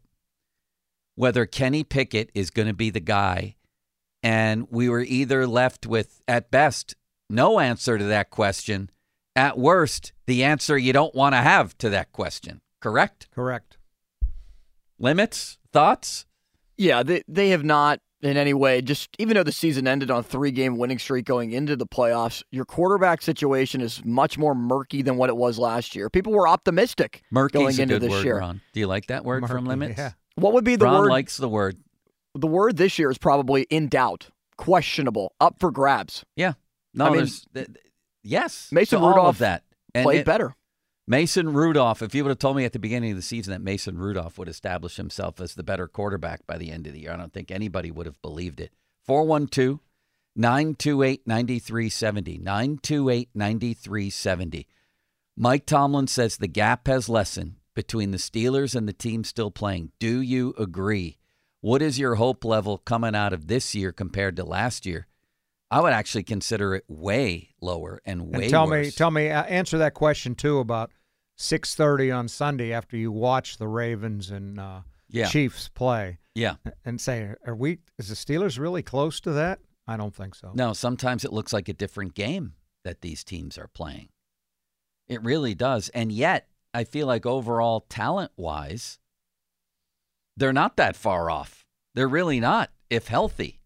whether 1.16 1.46
Kenny 1.46 1.84
Pickett 1.84 2.32
is 2.34 2.50
going 2.50 2.68
to 2.68 2.74
be 2.74 2.90
the 2.90 3.00
guy. 3.00 3.56
And 4.24 4.68
we 4.72 4.90
were 4.90 5.02
either 5.02 5.46
left 5.46 5.86
with, 5.86 6.22
at 6.28 6.50
best, 6.50 6.96
no 7.30 7.60
answer 7.60 7.98
to 7.98 8.06
that 8.06 8.32
question. 8.32 8.90
At 9.36 9.58
worst, 9.58 10.14
the 10.26 10.44
answer 10.44 10.78
you 10.78 10.94
don't 10.94 11.14
want 11.14 11.34
to 11.34 11.40
have 11.40 11.78
to 11.78 11.90
that 11.92 12.12
question. 12.12 12.62
Correct? 12.80 13.30
Correct. 13.32 13.78
Limits? 14.98 15.60
Thoughts? 15.72 16.26
Yeah, 16.78 17.04
they 17.04 17.24
they 17.28 17.50
have 17.50 17.64
not 17.64 18.00
in 18.22 18.38
any 18.38 18.54
way. 18.54 18.82
Just 18.82 19.10
even 19.20 19.36
though 19.36 19.44
the 19.44 19.52
season 19.52 19.88
ended 19.88 20.12
on 20.12 20.20
a 20.20 20.24
three 20.24 20.52
game 20.52 20.78
winning 20.78 21.00
streak 21.00 21.26
going 21.26 21.52
into 21.52 21.76
the 21.76 21.86
playoffs, 21.88 22.44
your 22.52 22.66
quarterback 22.66 23.22
situation 23.22 23.82
is 23.82 24.04
much 24.06 24.38
more 24.38 24.54
murky 24.56 25.02
than 25.02 25.18
what 25.18 25.30
it 25.30 25.36
was 25.38 25.58
last 25.60 25.96
year. 25.96 26.10
People 26.10 26.34
were 26.34 26.48
optimistic 26.48 27.24
Murky's 27.32 27.60
going 27.60 27.80
a 27.80 27.82
into 27.84 27.96
good 27.96 28.02
this 28.04 28.12
word, 28.12 28.26
year. 28.26 28.40
Ron. 28.40 28.62
Do 28.74 28.80
you 28.80 28.88
like 28.88 29.08
that 29.08 29.26
word 29.26 29.48
from 29.48 29.66
Limits? 29.66 29.98
yeah. 29.98 30.12
What 30.36 30.54
would 30.54 30.64
be 30.64 30.76
the 30.76 30.86
Ron 30.86 31.02
word? 31.02 31.10
likes 31.10 31.38
the 31.38 31.50
word. 31.50 31.78
the 32.36 32.48
word 32.48 32.78
this 32.78 32.98
year 32.98 33.12
is 33.12 33.18
probably 33.18 33.64
in 33.70 33.88
doubt, 33.90 34.30
questionable, 34.58 35.34
up 35.42 35.56
for 35.60 35.72
grabs. 35.72 36.24
Yeah. 36.36 36.54
No, 36.94 37.06
I 37.06 37.10
mean, 37.10 37.20
th- 37.26 37.44
th- 37.54 37.68
yes. 38.24 38.70
Mason 38.72 39.00
to 39.00 39.04
all 39.06 39.12
Rudolph 39.12 39.36
of 39.36 39.40
that. 39.40 39.64
And 39.94 40.04
Played 40.06 40.20
it- 40.22 40.26
better. 40.26 40.56
Mason 41.08 41.54
Rudolph, 41.54 42.02
if 42.02 42.14
you 42.14 42.24
would 42.24 42.30
have 42.30 42.40
told 42.40 42.56
me 42.56 42.66
at 42.66 42.74
the 42.74 42.80
beginning 42.80 43.12
of 43.12 43.18
the 43.18 43.24
season 43.24 43.52
that 43.52 43.62
Mason 43.62 43.98
Rudolph 43.98 44.38
would 44.38 44.48
establish 44.48 44.98
himself 44.98 45.42
as 45.42 45.56
the 45.56 45.64
better 45.64 45.88
quarterback 45.88 46.46
by 46.46 46.58
the 46.58 46.72
end 46.72 46.88
of 46.88 46.94
the 46.94 47.02
year, 47.02 47.12
I 47.12 47.18
don't 47.18 47.34
think 47.34 47.52
anybody 47.52 47.92
would 47.92 48.06
have 48.06 48.22
believed 48.22 48.60
it. 48.60 48.72
412 49.06 49.80
928 50.36 51.28
9370. 51.28 52.38
928 52.38 53.30
9370. 53.34 54.68
Mike 55.36 55.66
Tomlin 55.66 56.08
says 56.08 56.38
the 56.38 56.48
gap 56.48 56.88
has 56.88 57.10
lessened 57.10 57.56
between 57.74 58.12
the 58.12 58.18
Steelers 58.18 58.76
and 58.76 58.88
the 58.88 58.94
team 58.94 59.24
still 59.24 59.52
playing. 59.52 59.92
Do 60.00 60.22
you 60.22 60.54
agree? 60.58 61.18
What 61.62 61.82
is 61.82 62.00
your 62.00 62.16
hope 62.16 62.46
level 62.46 62.78
coming 62.78 63.16
out 63.16 63.34
of 63.34 63.48
this 63.48 63.74
year 63.76 63.92
compared 63.92 64.36
to 64.36 64.44
last 64.44 64.86
year? 64.86 65.08
I 65.72 65.80
would 65.82 65.94
actually 65.94 66.24
consider 66.24 66.76
it 66.76 66.84
way 66.88 67.56
lower 67.62 68.02
and 68.06 68.28
way 68.28 68.44
And 68.44 68.50
tell 68.52 68.68
worse. 68.68 68.88
me, 68.88 68.92
tell 68.92 69.10
me, 69.12 69.30
uh, 69.30 69.44
answer 69.44 69.78
that 69.80 69.94
question 69.94 70.36
too 70.36 70.60
about 70.60 70.92
six 71.38 71.74
thirty 71.76 72.12
on 72.12 72.28
Sunday 72.28 72.74
after 72.74 72.98
you 72.98 73.12
watch 73.12 73.58
the 73.58 73.68
Ravens 73.68 74.30
and 74.30 74.60
uh, 74.60 74.82
Yeah. 75.08 75.28
Chiefs 75.28 75.70
play, 75.70 76.20
yeah. 76.36 76.56
and 76.86 77.00
say, 77.00 77.34
are 77.48 77.56
we? 77.56 77.80
Is 77.98 78.10
the 78.10 78.16
Steelers 78.16 78.60
really 78.60 78.84
close 78.84 79.20
to 79.22 79.32
that? 79.32 79.60
I 79.88 79.98
don't 79.98 80.14
think 80.14 80.36
so. 80.36 80.52
No, 80.54 80.74
sometimes 80.74 81.24
it 81.26 81.34
looks 81.34 81.54
like 81.54 81.68
a 81.70 81.74
different 81.74 82.14
game 82.16 82.54
that 82.84 83.02
these 83.02 83.24
teams 83.24 83.58
are 83.58 83.68
playing. 83.68 84.10
It 85.08 85.24
really 85.24 85.56
does. 85.56 85.90
And 85.90 86.12
yet, 86.12 86.48
I 86.74 86.84
feel 86.84 87.08
like 87.08 87.26
overall 87.26 87.82
talent 87.90 88.32
wise, 88.38 89.00
they're 90.38 90.54
not 90.54 90.78
that 90.78 90.96
far 90.96 91.30
off. 91.30 91.66
They're 91.96 92.08
really 92.08 92.40
not, 92.40 92.72
if 92.90 93.08
healthy. 93.08 93.61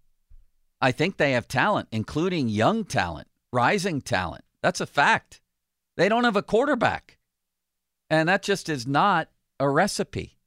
I 0.86 0.92
think 0.92 1.18
they 1.18 1.32
have 1.32 1.48
talent, 1.48 1.88
including 1.92 2.48
young 2.48 2.86
talent, 2.86 3.28
rising 3.52 4.02
talent. 4.02 4.44
That's 4.62 4.80
a 4.80 4.86
fact. 4.86 5.42
They 5.98 6.08
don't 6.08 6.26
have 6.26 6.36
a 6.36 6.44
quarterback. 6.44 7.18
And 8.08 8.30
that 8.30 8.44
just 8.44 8.70
is 8.70 8.86
not 8.86 9.30
a 9.60 9.68
recipe. 9.68 10.38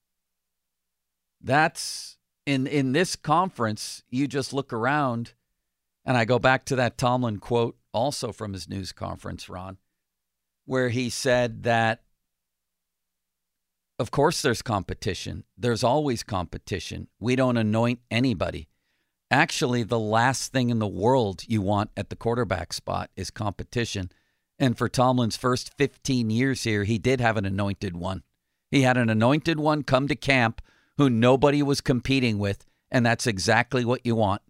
That's 1.40 2.18
in 2.47 2.68
in 2.68 2.92
this 2.92 3.16
conference, 3.16 4.04
you 4.11 4.28
just 4.28 4.52
look 4.52 4.73
around 4.73 5.33
and 6.04 6.16
I 6.16 6.25
go 6.25 6.38
back 6.38 6.64
to 6.66 6.76
that 6.76 6.99
Tomlin 6.99 7.38
quote 7.38 7.76
also 7.92 8.30
from 8.30 8.52
his 8.52 8.68
news 8.68 8.92
conference, 8.92 9.49
Ron, 9.49 9.76
where 10.66 10.90
he 10.90 11.11
said 11.11 11.64
that 11.64 12.02
of 13.99 14.12
course 14.12 14.40
there's 14.40 14.62
competition. 14.62 15.42
There's 15.57 15.83
always 15.83 16.23
competition. 16.23 17.09
We 17.18 17.35
don't 17.35 17.57
anoint 17.57 17.99
anybody. 18.09 18.68
Actually, 19.30 19.82
the 19.82 19.99
last 19.99 20.52
thing 20.52 20.70
in 20.70 20.78
the 20.78 20.87
world 20.87 21.42
you 21.47 21.61
want 21.61 21.90
at 21.97 22.08
the 22.08 22.16
quarterback 22.16 22.73
spot 22.73 23.11
is 23.16 23.30
competition. 23.30 24.11
And 24.58 24.76
for 24.76 24.88
Tomlin's 24.88 25.37
first 25.37 25.76
15 25.76 26.30
years 26.30 26.64
here, 26.64 26.85
he 26.85 26.99
did 26.99 27.20
have 27.20 27.37
an 27.37 27.44
anointed 27.44 27.97
one. 27.97 28.23
He 28.70 28.82
had 28.82 28.97
an 28.97 29.11
anointed 29.11 29.61
one 29.61 29.82
come 29.82 30.08
to 30.08 30.16
camp 30.16 30.62
who 30.97 31.08
nobody 31.08 31.62
was 31.62 31.80
competing 31.80 32.38
with, 32.38 32.64
and 32.90 33.04
that's 33.04 33.26
exactly 33.26 33.85
what 33.85 34.04
you 34.04 34.16
want. 34.16 34.42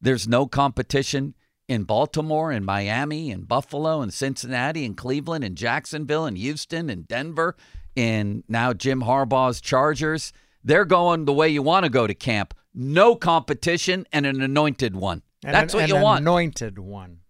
There's 0.00 0.26
no 0.26 0.46
competition 0.46 1.34
in 1.68 1.84
Baltimore 1.84 2.50
and 2.50 2.64
Miami 2.64 3.30
and 3.30 3.46
Buffalo 3.46 4.00
and 4.00 4.12
Cincinnati 4.12 4.84
and 4.84 4.96
Cleveland 4.96 5.44
and 5.44 5.56
Jacksonville 5.56 6.24
and 6.24 6.38
Houston 6.38 6.88
and 6.88 7.06
Denver 7.06 7.54
and 7.96 8.42
now 8.48 8.72
Jim 8.72 9.02
Harbaugh's 9.02 9.60
Chargers. 9.60 10.32
They're 10.62 10.84
going 10.84 11.24
the 11.24 11.32
way 11.32 11.48
you 11.48 11.62
want 11.62 11.84
to 11.84 11.90
go 11.90 12.06
to 12.06 12.14
camp. 12.14 12.54
No 12.74 13.16
competition 13.16 14.06
and 14.12 14.26
an 14.26 14.40
anointed 14.42 14.94
one. 14.94 15.22
And 15.44 15.54
That's 15.54 15.74
an, 15.74 15.80
what 15.80 15.88
you 15.88 15.96
an 15.96 16.02
want. 16.02 16.20
Anointed 16.20 16.78
one. 16.78 17.20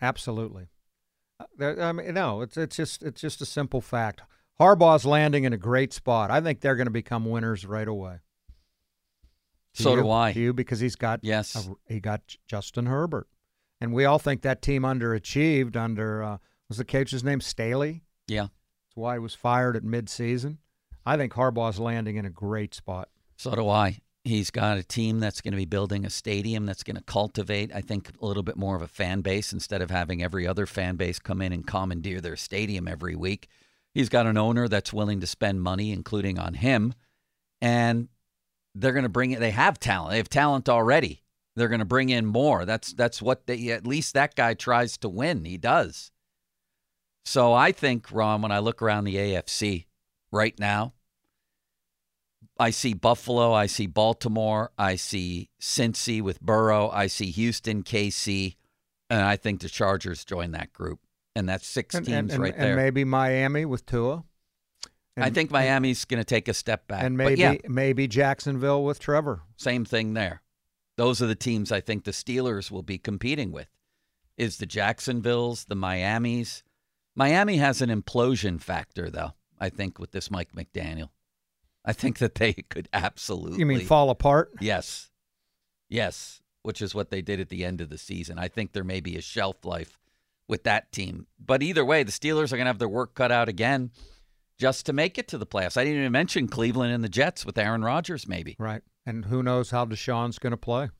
Absolutely. 0.00 0.68
Uh, 1.60 1.74
I 1.80 1.92
mean, 1.92 2.14
no, 2.14 2.40
it's 2.42 2.56
it's 2.56 2.76
just 2.76 3.02
it's 3.02 3.20
just 3.20 3.40
a 3.40 3.46
simple 3.46 3.80
fact. 3.80 4.22
Harbaugh's 4.60 5.04
landing 5.04 5.44
in 5.44 5.52
a 5.52 5.56
great 5.58 5.92
spot. 5.92 6.30
I 6.30 6.40
think 6.40 6.60
they're 6.60 6.76
going 6.76 6.86
to 6.86 6.92
become 6.92 7.24
winners 7.24 7.66
right 7.66 7.88
away. 7.88 8.18
So 9.74 9.96
you? 9.96 10.02
do 10.02 10.10
I. 10.10 10.32
Do 10.32 10.40
you 10.40 10.52
because 10.52 10.78
he's 10.80 10.94
got 10.96 11.20
Yes. 11.22 11.56
a- 11.56 11.92
he 11.92 12.00
got 12.00 12.36
Justin 12.46 12.86
Herbert, 12.86 13.26
and 13.80 13.92
we 13.92 14.04
all 14.04 14.18
think 14.20 14.42
that 14.42 14.62
team 14.62 14.82
underachieved 14.82 15.74
under 15.76 16.22
uh, 16.22 16.38
was 16.68 16.78
the 16.78 16.84
coach's 16.84 17.24
name 17.24 17.40
Staley. 17.40 18.02
Yeah. 18.28 18.42
That's 18.42 18.96
why 18.96 19.14
he 19.14 19.18
was 19.18 19.34
fired 19.34 19.76
at 19.76 19.82
midseason. 19.82 20.58
I 21.06 21.16
think 21.16 21.32
Harbaugh's 21.32 21.78
landing 21.78 22.16
in 22.16 22.24
a 22.24 22.30
great 22.30 22.74
spot. 22.74 23.08
So 23.36 23.54
do 23.54 23.68
I. 23.68 23.98
He's 24.24 24.50
got 24.50 24.78
a 24.78 24.82
team 24.82 25.20
that's 25.20 25.42
going 25.42 25.52
to 25.52 25.58
be 25.58 25.66
building 25.66 26.06
a 26.06 26.10
stadium 26.10 26.64
that's 26.64 26.82
going 26.82 26.96
to 26.96 27.02
cultivate, 27.02 27.74
I 27.74 27.82
think, 27.82 28.10
a 28.22 28.24
little 28.24 28.42
bit 28.42 28.56
more 28.56 28.74
of 28.74 28.80
a 28.80 28.88
fan 28.88 29.20
base 29.20 29.52
instead 29.52 29.82
of 29.82 29.90
having 29.90 30.22
every 30.22 30.46
other 30.46 30.64
fan 30.64 30.96
base 30.96 31.18
come 31.18 31.42
in 31.42 31.52
and 31.52 31.66
commandeer 31.66 32.22
their 32.22 32.36
stadium 32.36 32.88
every 32.88 33.14
week. 33.14 33.48
He's 33.92 34.08
got 34.08 34.26
an 34.26 34.38
owner 34.38 34.66
that's 34.66 34.94
willing 34.94 35.20
to 35.20 35.26
spend 35.26 35.60
money, 35.62 35.92
including 35.92 36.38
on 36.38 36.54
him, 36.54 36.94
and 37.60 38.08
they're 38.74 38.94
going 38.94 39.04
to 39.04 39.10
bring 39.10 39.32
it. 39.32 39.40
They 39.40 39.50
have 39.50 39.78
talent. 39.78 40.12
They 40.12 40.16
have 40.16 40.30
talent 40.30 40.70
already. 40.70 41.22
They're 41.54 41.68
going 41.68 41.80
to 41.80 41.84
bring 41.84 42.08
in 42.08 42.24
more. 42.26 42.64
That's 42.64 42.92
that's 42.94 43.22
what 43.22 43.46
they. 43.46 43.68
At 43.68 43.86
least 43.86 44.14
that 44.14 44.34
guy 44.34 44.54
tries 44.54 44.96
to 44.98 45.08
win. 45.08 45.44
He 45.44 45.58
does. 45.58 46.10
So 47.26 47.52
I 47.52 47.72
think, 47.72 48.10
Ron, 48.10 48.42
when 48.42 48.52
I 48.52 48.58
look 48.58 48.82
around 48.82 49.04
the 49.04 49.16
AFC 49.16 49.84
right 50.34 50.58
now, 50.58 50.92
I 52.58 52.70
see 52.70 52.92
Buffalo, 52.94 53.52
I 53.52 53.66
see 53.66 53.86
Baltimore, 53.86 54.70
I 54.78 54.96
see 54.96 55.48
Cincy 55.60 56.20
with 56.22 56.40
Burrow, 56.40 56.88
I 56.90 57.06
see 57.08 57.30
Houston, 57.30 57.82
KC, 57.82 58.56
and 59.10 59.22
I 59.22 59.36
think 59.36 59.60
the 59.60 59.68
Chargers 59.68 60.24
join 60.24 60.52
that 60.52 60.72
group. 60.72 61.00
And 61.34 61.48
that's 61.48 61.66
six 61.66 61.94
And, 61.94 62.04
teams 62.06 62.16
and, 62.18 62.30
and, 62.32 62.42
right 62.42 62.54
and 62.54 62.62
there. 62.62 62.76
maybe 62.76 63.04
Miami 63.04 63.64
with 63.64 63.86
Tua. 63.86 64.24
I 65.16 65.30
think 65.30 65.50
Miami's 65.52 66.04
going 66.04 66.18
to 66.20 66.24
take 66.24 66.48
a 66.48 66.54
step 66.54 66.88
back. 66.88 67.04
and 67.04 67.16
maybe 67.16 67.40
yeah, 67.40 67.54
maybe 67.68 68.08
Jacksonville 68.08 68.82
with 68.84 68.98
Trevor. 68.98 69.42
same 69.56 69.84
thing 69.84 70.14
there. 70.14 70.42
Those 70.96 71.22
are 71.22 71.26
the 71.26 71.34
teams 71.36 71.70
I 71.72 71.80
think 71.80 72.04
the 72.04 72.10
Steelers 72.10 72.70
will 72.70 72.82
be 72.82 72.98
competing 72.98 73.52
with. 73.52 73.68
Is 74.36 74.58
the 74.58 74.66
Jacksonvilles, 74.66 75.66
the 75.66 75.76
Miamis. 75.76 76.64
Miami 77.14 77.58
has 77.58 77.80
an 77.80 77.90
implosion 77.90 78.60
factor 78.60 79.08
though, 79.08 79.34
I 79.60 79.68
think 79.68 79.98
with 79.98 80.12
this 80.12 80.30
Mike 80.30 80.52
McDaniel. 80.52 81.10
I 81.84 81.92
think 81.92 82.18
that 82.18 82.36
they 82.36 82.52
could 82.54 82.88
absolutely 82.92 83.58
You 83.58 83.66
mean 83.66 83.80
fall 83.80 84.10
apart? 84.10 84.52
Yes. 84.60 85.10
Yes, 85.88 86.40
which 86.62 86.80
is 86.80 86.94
what 86.94 87.10
they 87.10 87.20
did 87.20 87.40
at 87.40 87.50
the 87.50 87.64
end 87.64 87.80
of 87.80 87.90
the 87.90 87.98
season. 87.98 88.38
I 88.38 88.48
think 88.48 88.72
there 88.72 88.84
may 88.84 89.00
be 89.00 89.16
a 89.16 89.22
shelf 89.22 89.64
life 89.64 89.98
with 90.48 90.64
that 90.64 90.92
team. 90.92 91.26
But 91.38 91.62
either 91.62 91.84
way, 91.84 92.02
the 92.02 92.12
Steelers 92.12 92.52
are 92.52 92.56
going 92.56 92.64
to 92.64 92.70
have 92.70 92.78
their 92.78 92.88
work 92.88 93.14
cut 93.14 93.30
out 93.30 93.48
again 93.48 93.90
just 94.58 94.86
to 94.86 94.92
make 94.92 95.18
it 95.18 95.28
to 95.28 95.38
the 95.38 95.46
playoffs. 95.46 95.76
I 95.76 95.84
didn't 95.84 96.00
even 96.00 96.12
mention 96.12 96.48
Cleveland 96.48 96.92
and 96.92 97.04
the 97.04 97.08
Jets 97.08 97.44
with 97.44 97.58
Aaron 97.58 97.84
Rodgers, 97.84 98.26
maybe. 98.26 98.56
Right. 98.58 98.82
And 99.06 99.26
who 99.26 99.42
knows 99.42 99.70
how 99.70 99.84
Deshaun's 99.84 100.38
going 100.38 100.52
to 100.52 100.56
play? 100.56 100.90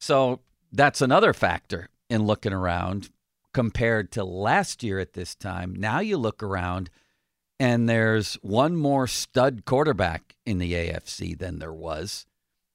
So 0.00 0.40
that's 0.72 1.00
another 1.00 1.32
factor 1.32 1.88
in 2.10 2.26
looking 2.26 2.52
around 2.52 3.10
compared 3.54 4.12
to 4.12 4.24
last 4.24 4.82
year 4.82 4.98
at 4.98 5.14
this 5.14 5.34
time. 5.34 5.74
Now 5.74 6.00
you 6.00 6.18
look 6.18 6.42
around 6.42 6.90
and 7.60 7.88
there's 7.88 8.34
one 8.42 8.76
more 8.76 9.06
stud 9.06 9.64
quarterback 9.64 10.36
in 10.46 10.58
the 10.58 10.72
AFC 10.72 11.36
than 11.36 11.58
there 11.58 11.72
was. 11.72 12.26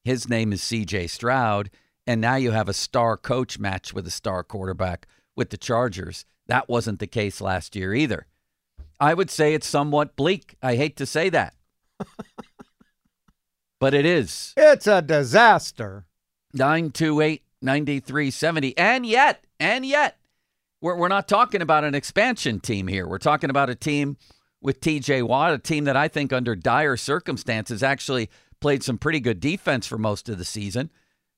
His 0.04 0.28
name 0.28 0.52
is 0.52 0.62
CJ 0.62 1.10
Stroud. 1.10 1.70
And 2.06 2.20
now 2.20 2.36
you 2.36 2.52
have 2.52 2.68
a 2.68 2.74
star 2.74 3.16
coach 3.16 3.58
match 3.60 3.94
with 3.94 4.06
a 4.06 4.12
star 4.12 4.44
quarterback 4.44 5.08
with 5.36 5.50
the 5.50 5.58
Chargers. 5.58 6.26
That 6.48 6.68
wasn't 6.68 7.00
the 7.00 7.08
case 7.08 7.40
last 7.40 7.76
year 7.76 7.94
either. 7.94 8.28
I 9.00 9.14
would 9.14 9.30
say 9.30 9.54
it's 9.54 9.68
somewhat 9.68 10.16
bleak. 10.16 10.56
I 10.62 10.76
hate 10.76 10.98
to 10.98 11.06
say 11.06 11.30
that. 11.30 11.56
but 13.80 13.94
it 13.94 14.06
is. 14.06 14.54
It's 14.58 14.88
a 14.88 15.02
disaster. 15.02 16.06
928 16.54 17.44
9370. 17.62 18.78
And 18.78 19.06
yet, 19.06 19.46
and 19.60 19.86
yet, 19.86 20.18
we're, 20.82 20.96
we're 20.96 21.08
not 21.08 21.30
talking 21.30 21.62
about 21.62 21.86
an 21.86 21.96
expansion 21.96 22.60
team 22.60 22.88
here. 22.88 23.08
We're 23.08 23.18
talking 23.18 23.50
about 23.50 23.70
a 23.70 23.76
team 23.76 24.18
with 24.64 24.82
TJ 24.82 25.24
Watt, 25.24 25.54
a 25.54 25.58
team 25.58 25.84
that 25.84 25.98
I 25.98 26.08
think, 26.08 26.34
under 26.34 26.56
dire 26.56 26.98
circumstances, 26.98 27.84
actually 27.84 28.30
played 28.60 28.84
some 28.84 28.98
pretty 28.98 29.20
good 29.20 29.40
defense 29.40 29.86
for 29.86 29.98
most 29.98 30.30
of 30.30 30.38
the 30.38 30.46
season. 30.46 30.90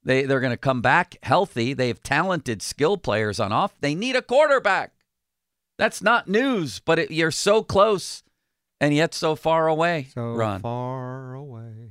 They, 0.03 0.23
they're 0.23 0.39
going 0.39 0.51
to 0.51 0.57
come 0.57 0.81
back 0.81 1.17
healthy. 1.23 1.73
They 1.73 1.87
have 1.87 2.03
talented 2.03 2.61
skill 2.61 2.97
players 2.97 3.39
on 3.39 3.51
off. 3.51 3.73
They 3.81 3.95
need 3.95 4.15
a 4.15 4.21
quarterback. 4.21 4.93
That's 5.77 6.01
not 6.01 6.27
news, 6.27 6.79
but 6.79 6.99
it, 6.99 7.11
you're 7.11 7.31
so 7.31 7.63
close 7.63 8.23
and 8.79 8.93
yet 8.93 9.13
so 9.13 9.35
far 9.35 9.67
away. 9.67 10.07
So 10.13 10.33
Ron. 10.33 10.61
far 10.61 11.33
away. 11.33 11.89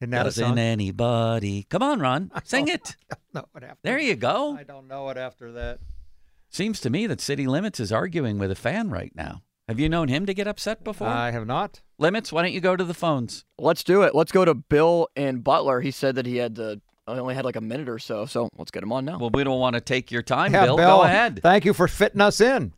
Isn't 0.00 0.10
that 0.10 0.22
Doesn't 0.24 0.58
anybody? 0.58 1.64
Come 1.68 1.82
on, 1.82 2.00
Ron. 2.00 2.30
Sing 2.44 2.68
it. 2.68 2.96
No, 3.34 3.44
it 3.54 3.62
after- 3.64 3.78
There 3.82 3.98
you 3.98 4.16
go. 4.16 4.56
I 4.56 4.62
don't 4.62 4.88
know 4.88 5.10
it 5.10 5.16
after 5.18 5.52
that. 5.52 5.80
Seems 6.48 6.80
to 6.80 6.90
me 6.90 7.06
that 7.06 7.20
City 7.20 7.46
Limits 7.46 7.78
is 7.78 7.92
arguing 7.92 8.38
with 8.38 8.50
a 8.50 8.54
fan 8.54 8.88
right 8.88 9.12
now. 9.14 9.42
Have 9.68 9.78
you 9.78 9.90
known 9.90 10.08
him 10.08 10.24
to 10.24 10.32
get 10.32 10.46
upset 10.46 10.82
before? 10.82 11.08
I 11.08 11.30
have 11.30 11.46
not. 11.46 11.82
Limits, 11.98 12.32
why 12.32 12.40
don't 12.40 12.52
you 12.52 12.60
go 12.60 12.74
to 12.74 12.84
the 12.84 12.94
phones? 12.94 13.44
Let's 13.58 13.84
do 13.84 14.00
it. 14.02 14.14
Let's 14.14 14.32
go 14.32 14.46
to 14.46 14.54
Bill 14.54 15.08
and 15.14 15.44
Butler. 15.44 15.82
He 15.82 15.90
said 15.90 16.14
that 16.14 16.24
he 16.24 16.38
had 16.38 16.56
to, 16.56 16.80
only 17.06 17.34
had 17.34 17.44
like 17.44 17.56
a 17.56 17.60
minute 17.60 17.88
or 17.88 17.98
so, 17.98 18.24
so 18.24 18.48
let's 18.56 18.70
get 18.70 18.82
him 18.82 18.92
on 18.92 19.04
now. 19.04 19.18
Well, 19.18 19.28
we 19.28 19.44
don't 19.44 19.60
want 19.60 19.74
to 19.74 19.82
take 19.82 20.10
your 20.10 20.22
time, 20.22 20.54
Yeah, 20.54 20.64
Bill. 20.64 20.76
Go 20.78 21.02
ahead. 21.02 21.40
Thank 21.42 21.66
you 21.66 21.74
for 21.74 21.86
fitting 21.86 22.22
us 22.22 22.40
in. 22.40 22.72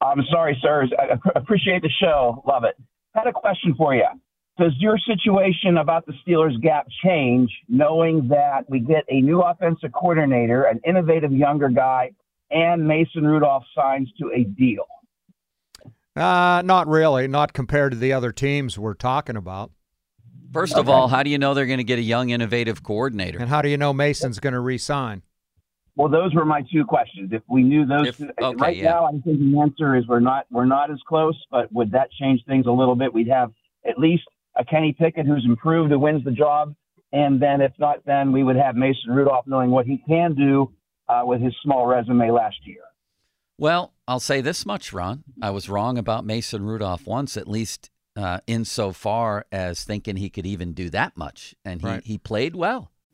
I'm 0.00 0.24
sorry, 0.30 0.58
sirs. 0.60 0.92
I 0.98 1.12
I 1.12 1.38
appreciate 1.38 1.82
the 1.82 1.90
show. 2.00 2.42
Love 2.46 2.64
it. 2.64 2.74
Had 3.14 3.28
a 3.28 3.32
question 3.32 3.74
for 3.76 3.94
you. 3.94 4.06
Does 4.58 4.72
your 4.78 4.98
situation 4.98 5.76
about 5.76 6.04
the 6.06 6.14
Steelers 6.26 6.60
gap 6.60 6.88
change 7.04 7.48
knowing 7.68 8.26
that 8.26 8.68
we 8.68 8.80
get 8.80 9.04
a 9.08 9.20
new 9.20 9.40
offensive 9.40 9.92
coordinator, 9.92 10.64
an 10.64 10.80
innovative 10.84 11.30
younger 11.30 11.68
guy, 11.68 12.10
and 12.50 12.86
Mason 12.88 13.24
Rudolph 13.24 13.62
signs 13.72 14.10
to 14.20 14.32
a 14.34 14.42
deal? 14.42 14.84
Uh, 16.18 16.62
not 16.62 16.88
really. 16.88 17.28
Not 17.28 17.52
compared 17.52 17.92
to 17.92 17.98
the 17.98 18.12
other 18.12 18.32
teams 18.32 18.78
we're 18.78 18.94
talking 18.94 19.36
about. 19.36 19.70
First 20.52 20.76
of 20.76 20.88
all, 20.88 21.08
how 21.08 21.22
do 21.22 21.30
you 21.30 21.38
know 21.38 21.54
they're 21.54 21.66
going 21.66 21.78
to 21.78 21.84
get 21.84 21.98
a 21.98 22.02
young, 22.02 22.30
innovative 22.30 22.82
coordinator? 22.82 23.38
And 23.38 23.48
how 23.48 23.60
do 23.60 23.68
you 23.68 23.76
know 23.76 23.92
Mason's 23.92 24.40
going 24.40 24.54
to 24.54 24.60
resign? 24.60 25.22
Well, 25.94 26.08
those 26.08 26.32
were 26.34 26.44
my 26.44 26.62
two 26.72 26.84
questions. 26.84 27.30
If 27.32 27.42
we 27.48 27.62
knew 27.62 27.84
those, 27.84 28.08
If- 28.08 28.18
two, 28.18 28.30
okay, 28.40 28.56
right 28.56 28.76
yeah. 28.76 28.90
now, 28.92 29.06
I 29.06 29.10
think 29.10 29.24
the 29.24 29.60
answer 29.60 29.96
is 29.96 30.06
we're 30.06 30.20
not 30.20 30.46
we're 30.50 30.64
not 30.64 30.90
as 30.90 30.98
close. 31.06 31.36
But 31.50 31.72
would 31.72 31.90
that 31.90 32.10
change 32.12 32.40
things 32.46 32.66
a 32.66 32.70
little 32.70 32.94
bit? 32.94 33.12
We'd 33.12 33.28
have 33.28 33.50
at 33.86 33.98
least 33.98 34.22
a 34.56 34.64
Kenny 34.64 34.92
Pickett 34.92 35.26
who's 35.26 35.44
improved, 35.44 35.90
who 35.90 35.98
wins 35.98 36.24
the 36.24 36.30
job, 36.30 36.74
and 37.12 37.40
then 37.42 37.60
if 37.60 37.72
not, 37.78 38.04
then 38.06 38.32
we 38.32 38.42
would 38.44 38.56
have 38.56 38.76
Mason 38.76 39.10
Rudolph 39.10 39.46
knowing 39.46 39.70
what 39.70 39.86
he 39.86 40.02
can 40.08 40.34
do 40.34 40.72
uh, 41.08 41.22
with 41.24 41.40
his 41.40 41.54
small 41.62 41.86
resume 41.86 42.30
last 42.30 42.56
year. 42.64 42.82
Well, 43.58 43.92
I'll 44.06 44.20
say 44.20 44.40
this 44.40 44.64
much, 44.64 44.92
Ron. 44.92 45.24
I 45.42 45.50
was 45.50 45.68
wrong 45.68 45.98
about 45.98 46.24
Mason 46.24 46.64
Rudolph 46.64 47.06
once, 47.06 47.36
at 47.36 47.48
least 47.48 47.90
uh, 48.16 48.38
insofar 48.46 49.46
as 49.50 49.84
thinking 49.84 50.16
he 50.16 50.30
could 50.30 50.46
even 50.46 50.72
do 50.72 50.90
that 50.90 51.16
much. 51.16 51.54
And 51.64 51.80
he, 51.80 51.86
Right. 51.86 52.04
he 52.04 52.18
played 52.18 52.54
well. 52.54 52.90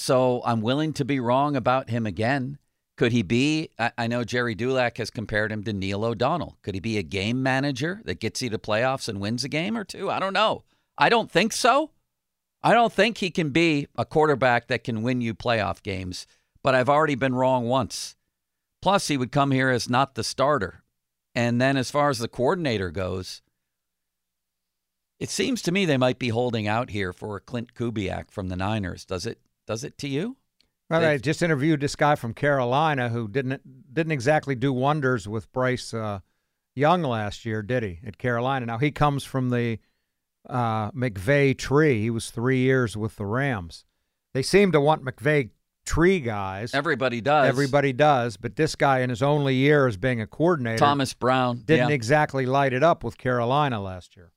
So 0.00 0.42
I'm 0.44 0.60
willing 0.60 0.92
to 0.94 1.04
be 1.04 1.18
wrong 1.18 1.56
about 1.56 1.90
him 1.90 2.06
again. 2.06 2.58
Could 2.96 3.10
he 3.10 3.22
be? 3.22 3.70
I, 3.80 3.90
I 3.98 4.06
know 4.06 4.22
Gerry 4.22 4.54
Dulac 4.54 4.96
has 4.98 5.10
compared 5.10 5.50
him 5.50 5.64
to 5.64 5.72
Neil 5.72 6.04
O'Donnell. 6.04 6.56
Could 6.62 6.74
he 6.74 6.80
be 6.80 6.98
a 6.98 7.02
game 7.02 7.42
manager 7.42 8.00
that 8.04 8.20
gets 8.20 8.40
you 8.40 8.48
to 8.50 8.58
playoffs 8.58 9.08
and 9.08 9.20
wins 9.20 9.42
a 9.42 9.48
game 9.48 9.76
or 9.76 9.82
two? 9.82 10.08
I 10.08 10.20
don't 10.20 10.32
know. 10.32 10.62
I 10.96 11.08
don't 11.08 11.28
think 11.28 11.52
so. 11.52 11.90
I 12.62 12.74
don't 12.74 12.92
think 12.92 13.18
he 13.18 13.30
can 13.30 13.50
be 13.50 13.88
a 13.96 14.04
quarterback 14.04 14.68
that 14.68 14.84
can 14.84 15.02
win 15.02 15.20
you 15.20 15.34
playoff 15.34 15.82
games, 15.82 16.28
but 16.62 16.76
I've 16.76 16.88
already 16.88 17.16
been 17.16 17.34
wrong 17.34 17.66
once. 17.66 18.14
Plus, 18.80 19.08
he 19.08 19.16
would 19.16 19.32
come 19.32 19.50
here 19.50 19.68
as 19.68 19.90
not 19.90 20.14
the 20.14 20.24
starter. 20.24 20.84
And 21.34 21.60
then, 21.60 21.76
as 21.76 21.90
far 21.90 22.08
as 22.08 22.20
the 22.20 22.28
coordinator 22.28 22.92
goes, 22.92 23.42
it 25.18 25.28
seems 25.28 25.60
to 25.62 25.72
me 25.72 25.84
they 25.84 25.96
might 25.96 26.20
be 26.20 26.28
holding 26.28 26.68
out 26.68 26.90
here 26.90 27.12
for 27.12 27.36
a 27.36 27.40
Klint 27.40 27.72
Kubiak 27.72 28.30
from 28.30 28.48
the 28.48 28.56
Niners. 28.56 29.04
Does 29.04 29.26
it? 29.26 29.40
Does 29.68 29.84
it 29.84 29.98
to 29.98 30.08
you? 30.08 30.38
Well, 30.88 31.02
They- 31.02 31.08
I 31.08 31.18
just 31.18 31.42
interviewed 31.42 31.80
this 31.80 31.94
guy 31.94 32.14
from 32.14 32.32
Carolina 32.32 33.10
who 33.10 33.28
didn't 33.28 33.94
didn't 33.94 34.12
exactly 34.12 34.54
do 34.54 34.72
wonders 34.72 35.28
with 35.28 35.52
Bryce 35.52 35.92
uh, 35.92 36.20
Young 36.74 37.02
last 37.02 37.44
year, 37.44 37.62
did 37.62 37.82
he? 37.82 38.00
At 38.04 38.16
Carolina. 38.16 38.64
Now 38.64 38.78
he 38.78 38.90
comes 38.90 39.24
from 39.24 39.50
the 39.50 39.78
uh, 40.48 40.90
McVay 40.92 41.56
tree. 41.56 42.00
He 42.00 42.08
was 42.08 42.30
three 42.30 42.60
years 42.60 42.96
with 42.96 43.16
the 43.16 43.26
Rams. 43.26 43.84
They 44.32 44.42
seem 44.42 44.72
to 44.72 44.80
want 44.80 45.04
McVay 45.04 45.50
tree 45.84 46.20
guys. 46.20 46.72
Everybody 46.72 47.20
does. 47.20 47.48
Everybody 47.48 47.92
does, 47.92 48.38
but 48.38 48.56
this 48.56 48.74
guy 48.74 49.00
in 49.00 49.10
his 49.10 49.22
only 49.22 49.54
year 49.54 49.86
as 49.86 49.98
being 49.98 50.22
a 50.22 50.26
coordinator 50.26 50.78
Thomas 50.78 51.12
Brown 51.12 51.62
didn't 51.66 51.90
yeah. 51.90 51.94
exactly 51.94 52.46
light 52.46 52.72
it 52.72 52.82
up 52.82 53.04
with 53.04 53.18
Carolina 53.18 53.82
last 53.82 54.16
year. 54.16 54.32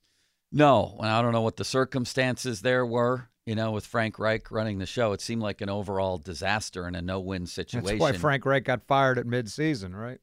No, 0.51 0.97
and 0.99 1.07
I 1.07 1.21
don't 1.21 1.31
know 1.31 1.41
what 1.41 1.55
the 1.55 1.63
circumstances 1.63 2.61
there 2.61 2.85
were. 2.85 3.29
You 3.45 3.55
know, 3.55 3.71
with 3.71 3.87
Frank 3.87 4.19
Reich 4.19 4.51
running 4.51 4.77
the 4.77 4.85
show, 4.85 5.13
it 5.13 5.21
seemed 5.21 5.41
like 5.41 5.61
an 5.61 5.69
overall 5.69 6.19
disaster 6.19 6.85
and 6.85 6.95
a 6.95 7.01
no-win 7.01 7.47
situation. 7.47 7.87
That's 7.87 7.99
why 7.99 8.11
Frank 8.13 8.45
Reich 8.45 8.63
got 8.63 8.83
fired 8.83 9.17
at 9.17 9.25
midseason, 9.25 9.95
right? 9.95 10.19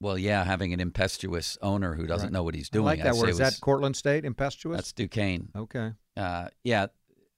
Well, 0.00 0.16
yeah, 0.16 0.42
having 0.44 0.72
an 0.72 0.80
impetuous 0.80 1.58
owner 1.60 1.94
who 1.94 2.06
doesn't 2.06 2.28
Right. 2.28 2.32
know 2.32 2.42
what 2.42 2.54
he's 2.54 2.68
I 2.72 2.72
doing. 2.72 2.84
like 2.86 2.98
that 3.02 3.14
I'd 3.14 3.20
word. 3.20 3.28
Is 3.28 3.38
was- 3.38 3.54
that 3.54 3.60
Cortland 3.60 3.96
State 3.96 4.24
impetuous? 4.24 4.76
That's 4.76 4.92
Duquesne. 4.92 5.50
okay. 5.54 5.92
Uh, 6.16 6.48
yeah, 6.64 6.86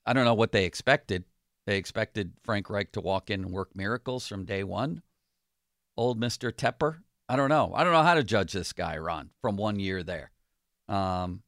I 0.06 0.12
don't 0.12 0.24
know 0.24 0.34
what 0.34 0.52
they 0.52 0.64
expected. 0.64 1.24
They 1.66 1.76
expected 1.76 2.32
Frank 2.44 2.70
Reich 2.70 2.92
to 2.92 3.00
walk 3.00 3.30
in 3.30 3.42
and 3.44 3.52
work 3.52 3.74
miracles 3.74 4.26
from 4.28 4.44
day 4.44 4.62
one. 4.64 5.02
Old 5.96 6.18
Mister 6.20 6.50
Tepper. 6.52 7.02
I 7.28 7.34
don't 7.36 7.48
know. 7.48 7.74
I 7.74 7.82
don't 7.84 7.92
know 7.92 8.02
how 8.04 8.14
to 8.14 8.22
judge 8.24 8.52
this 8.52 8.72
guy, 8.72 8.96
Ron, 8.96 9.30
from 9.42 9.56
one 9.56 9.78
year 9.80 10.02
there. 10.04 10.30
Um, 10.88 11.42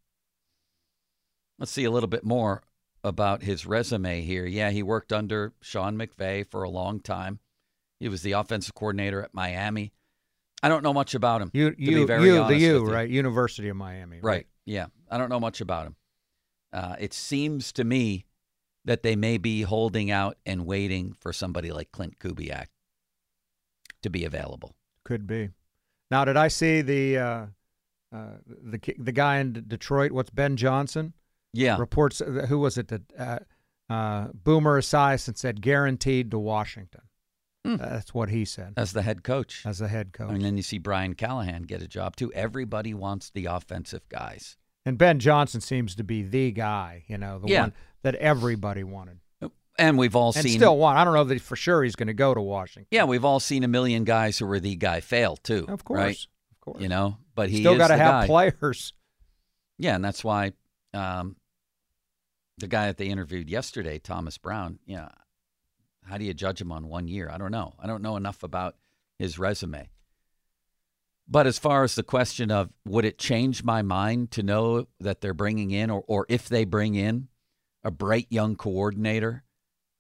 let's 1.59 1.71
see 1.73 1.85
a 1.85 1.91
little 1.91 2.09
bit 2.09 2.25
more 2.25 2.63
about 3.03 3.43
his 3.43 3.67
resume 3.67 4.23
here. 4.23 4.47
Yeah, 4.47 4.71
he 4.71 4.83
worked 4.83 5.13
under 5.13 5.53
Sean 5.61 5.97
McVay 5.97 6.47
for 6.51 6.63
a 6.63 6.71
long 6.71 7.01
time. 7.01 7.39
He 7.99 8.09
was 8.09 8.23
the 8.23 8.33
offensive 8.33 8.75
coordinator 8.75 9.23
at 9.23 9.35
Miami. 9.35 9.93
I 10.63 10.69
don't 10.69 10.83
know 10.83 10.93
much 10.93 11.15
about 11.15 11.41
him. 11.41 11.51
You, 11.55 11.71
to 11.71 11.77
be 11.77 11.85
you, 11.85 12.07
very 12.07 12.25
you, 12.25 12.33
the 12.35 12.43
honest 12.43 12.61
U, 12.61 12.75
with 12.75 12.91
you. 12.91 12.95
right? 12.95 13.09
University 13.09 13.69
of 13.69 13.77
Miami, 13.77 14.21
Right. 14.21 14.47
Yeah. 14.67 14.87
I 15.11 15.19
don't 15.19 15.31
know 15.31 15.41
much 15.41 15.61
about 15.61 15.87
him. 15.87 15.97
Uh, 16.73 16.97
it 16.99 17.13
seems 17.15 17.73
to 17.73 17.85
me 17.85 18.27
that 18.85 19.03
they 19.03 19.17
may 19.17 19.39
be 19.39 19.63
holding 19.63 20.11
out 20.11 20.37
and 20.47 20.67
waiting 20.67 21.15
for 21.19 21.33
somebody 21.33 21.73
like 21.73 21.91
Klint 21.93 22.19
Kubiak 22.19 22.67
to 24.03 24.11
be 24.11 24.25
available. 24.25 24.75
Could 25.05 25.27
be. 25.27 25.51
Now, 26.11 26.25
did 26.25 26.37
I 26.37 26.49
see 26.49 26.83
the 26.83 27.19
uh, 27.19 27.47
uh, 28.15 28.37
the 28.47 28.81
the 28.99 29.13
guy 29.13 29.39
in 29.39 29.65
Detroit? 29.67 30.13
What's 30.13 30.31
Ben 30.31 30.57
Johnson? 30.57 31.15
Yeah. 31.53 31.77
Reports. 31.79 32.21
uh, 32.21 32.47
Who 32.49 32.59
was 32.59 32.79
it 32.79 32.89
that 32.89 33.03
uh, 33.19 33.39
uh, 33.93 34.29
Boomer 34.33 34.81
Esiason 34.81 35.37
said 35.37 35.61
guaranteed 35.61 36.31
to 36.31 36.39
Washington? 36.39 37.03
Hmm. 37.65 37.77
That's 37.77 38.15
what 38.15 38.31
he 38.31 38.47
said 38.47 38.73
As 38.79 38.93
the 38.95 39.03
head 39.03 39.23
coach. 39.23 39.65
as 39.67 39.81
the 39.81 39.89
head 39.89 40.13
coach. 40.15 40.31
And 40.31 40.43
then 40.43 40.57
you 40.57 40.63
see 40.63 40.79
Brian 40.79 41.15
Callahan 41.15 41.65
get 41.65 41.83
a 41.83 41.89
job 41.89 42.17
too. 42.17 42.33
Everybody 42.33 42.95
wants 42.95 43.31
the 43.31 43.47
offensive 43.47 44.09
guys. 44.09 44.57
and 44.87 44.97
Ben 44.97 45.19
Johnson 45.19 45.61
seems 45.61 45.95
to 45.97 46.03
be 46.05 46.23
the 46.23 46.53
guy, 46.53 47.05
you 47.07 47.19
know, 47.19 47.39
the 47.39 47.49
Yeah. 47.49 47.61
one 47.63 47.73
that 48.03 48.15
everybody 48.15 48.83
wanted, 48.83 49.19
And 49.79 49.99
we've 49.99 50.17
all 50.17 50.33
and 50.35 50.43
seen 50.43 50.59
still 50.59 50.79
want. 50.79 50.97
I 50.99 51.05
don't 51.05 51.13
know 51.13 51.25
that 51.25 51.41
for 51.43 51.55
sure 51.57 51.83
he's 51.83 51.97
going 51.97 52.07
to 52.07 52.15
go 52.15 52.33
to 52.33 52.41
Washington. 52.41 52.87
Yeah, 52.91 53.05
we've 53.05 53.25
all 53.27 53.41
seen 53.41 53.63
a 53.63 53.69
million 53.69 54.05
guys 54.05 54.39
who 54.39 54.47
were 54.47 54.59
the 54.61 54.75
guy 54.77 55.01
fail 55.01 55.37
too. 55.37 55.67
Of 55.69 55.85
course, 55.85 55.99
Right? 55.99 56.27
of 56.53 56.61
course. 56.61 56.83
You 56.83 56.89
know, 56.89 57.19
but 57.35 57.51
he 57.51 57.59
still 57.61 57.77
got 57.77 57.89
to 57.89 57.97
have 57.99 58.23
guy. 58.23 58.27
players. 58.27 58.95
Yeah, 59.79 59.95
and 59.97 60.05
that's 60.05 60.25
why 60.25 60.53
um, 60.95 61.37
the 62.61 62.69
guy 62.69 62.87
that 62.87 62.97
they 62.97 63.07
interviewed 63.07 63.51
yesterday, 63.51 63.99
Thomas 63.99 64.39
Brown, 64.39 64.79
yeah, 64.87 65.09
how 66.05 66.19
do 66.19 66.25
you 66.25 66.35
judge 66.35 66.61
him 66.61 66.73
on 66.73 66.89
one 66.89 67.09
year? 67.09 67.31
I 67.31 67.39
don't 67.39 67.51
know. 67.51 67.75
I 67.79 67.87
don't 67.87 68.03
know 68.03 68.17
enough 68.17 68.43
about 68.43 68.77
his 69.19 69.39
resume. 69.39 69.91
But 71.29 71.47
as 71.47 71.59
far 71.59 71.85
as 71.85 71.95
the 71.95 72.03
question 72.03 72.51
of 72.51 72.71
would 72.87 73.05
it 73.05 73.19
change 73.19 73.63
my 73.63 73.83
mind 73.83 74.33
to 74.33 74.43
know 74.43 74.87
that 74.99 75.21
they're 75.21 75.35
bringing 75.35 75.71
in, 75.71 75.91
or, 75.91 76.03
or 76.07 76.27
if 76.29 76.49
they 76.49 76.65
bring 76.65 76.95
in 76.95 77.29
a 77.85 77.91
bright 77.91 78.27
young 78.31 78.57
coordinator 78.57 79.45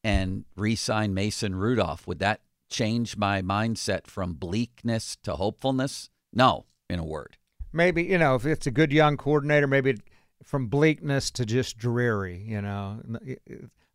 and 0.02 0.44
re 0.56 0.74
sign 0.74 1.14
Mason 1.14 1.54
Rudolph, 1.54 2.06
would 2.06 2.18
that 2.18 2.40
change 2.68 3.16
my 3.16 3.42
mindset 3.42 4.06
from 4.06 4.34
bleakness 4.34 5.16
to 5.22 5.36
hopefulness? 5.36 6.10
No, 6.32 6.66
in 6.88 6.98
a 6.98 7.04
word. 7.04 7.36
Maybe, 7.72 8.02
you 8.02 8.18
know, 8.18 8.34
if 8.34 8.44
it's 8.44 8.66
a 8.66 8.72
good 8.72 8.92
young 8.92 9.16
coordinator, 9.16 9.68
maybe 9.68 9.98
from 10.44 10.66
bleakness 10.66 11.30
to 11.32 11.44
just 11.44 11.78
dreary, 11.78 12.42
you 12.46 12.60
know, 12.60 13.00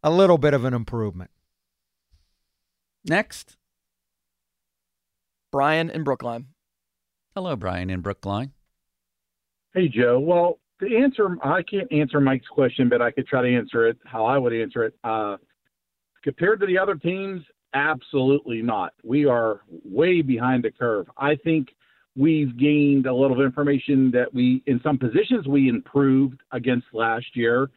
a 0.04 0.12
little 0.12 0.38
bit 0.38 0.54
of 0.54 0.66
an 0.66 0.74
improvement. 0.74 1.32
Next, 3.04 3.58
Brian 5.52 5.90
in 5.90 6.04
Brookline. 6.04 6.48
Hello, 7.36 7.56
Brian 7.56 7.90
in 7.90 8.02
Brookline. 8.02 8.52
Hey, 9.74 9.88
Joe. 9.88 10.20
Well, 10.20 10.60
to 10.82 10.98
answer, 10.98 11.38
I 11.44 11.62
can't 11.64 11.92
answer 11.92 12.20
Mike's 12.20 12.48
question, 12.48 12.90
but 12.90 13.02
I 13.02 13.12
could 13.12 13.28
try 13.28 13.42
to 13.42 13.56
answer 13.56 13.88
it 13.88 13.98
how 14.06 14.26
I 14.26 14.38
would 14.38 14.54
answer 14.54 14.84
it. 14.84 14.94
Uh, 15.04 15.38
compared 16.24 16.60
to 16.62 16.66
the 16.66 16.78
other 16.78 16.96
teams, 16.96 17.44
absolutely 17.74 18.62
not. 18.62 18.94
We 19.04 19.26
are 19.26 19.62
way 19.84 20.22
behind 20.22 20.64
the 20.64 20.72
curve. 20.72 21.08
I 21.18 21.36
think 21.36 21.70
we've 22.16 22.58
gained 22.58 23.06
a 23.06 23.14
little 23.14 23.42
information 23.42 24.12
that 24.12 24.34
we, 24.34 24.64
in 24.66 24.80
some 24.84 24.98
positions, 24.98 25.48
we 25.48 25.70
improved 25.70 26.42
against 26.52 26.88
last 26.94 27.26
year. 27.36 27.70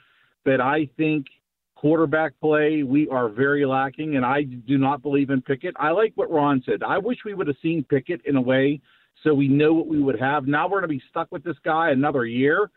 But 0.44 0.60
I 0.60 0.88
think 0.96 1.26
quarterback 1.74 2.32
play, 2.40 2.82
we 2.82 3.08
are 3.08 3.28
very 3.28 3.64
lacking, 3.64 4.16
and 4.16 4.24
I 4.24 4.42
do 4.42 4.78
not 4.78 5.02
believe 5.02 5.30
in 5.30 5.42
Pickett. 5.42 5.74
I 5.78 5.90
like 5.90 6.12
what 6.14 6.30
Ron 6.30 6.62
said. 6.64 6.82
I 6.82 6.98
wish 6.98 7.18
we 7.24 7.34
would 7.34 7.46
have 7.46 7.56
seen 7.62 7.84
Pickett 7.84 8.22
in 8.24 8.36
a 8.36 8.40
way 8.40 8.80
so 9.24 9.34
we 9.34 9.48
know 9.48 9.72
what 9.72 9.88
we 9.88 10.00
would 10.00 10.18
have. 10.18 10.46
Now 10.46 10.66
we're 10.66 10.80
going 10.80 10.90
to 10.90 10.96
be 10.96 11.02
stuck 11.10 11.30
with 11.32 11.42
this 11.42 11.56
guy 11.64 11.90
another 11.90 12.24
year, 12.24 12.70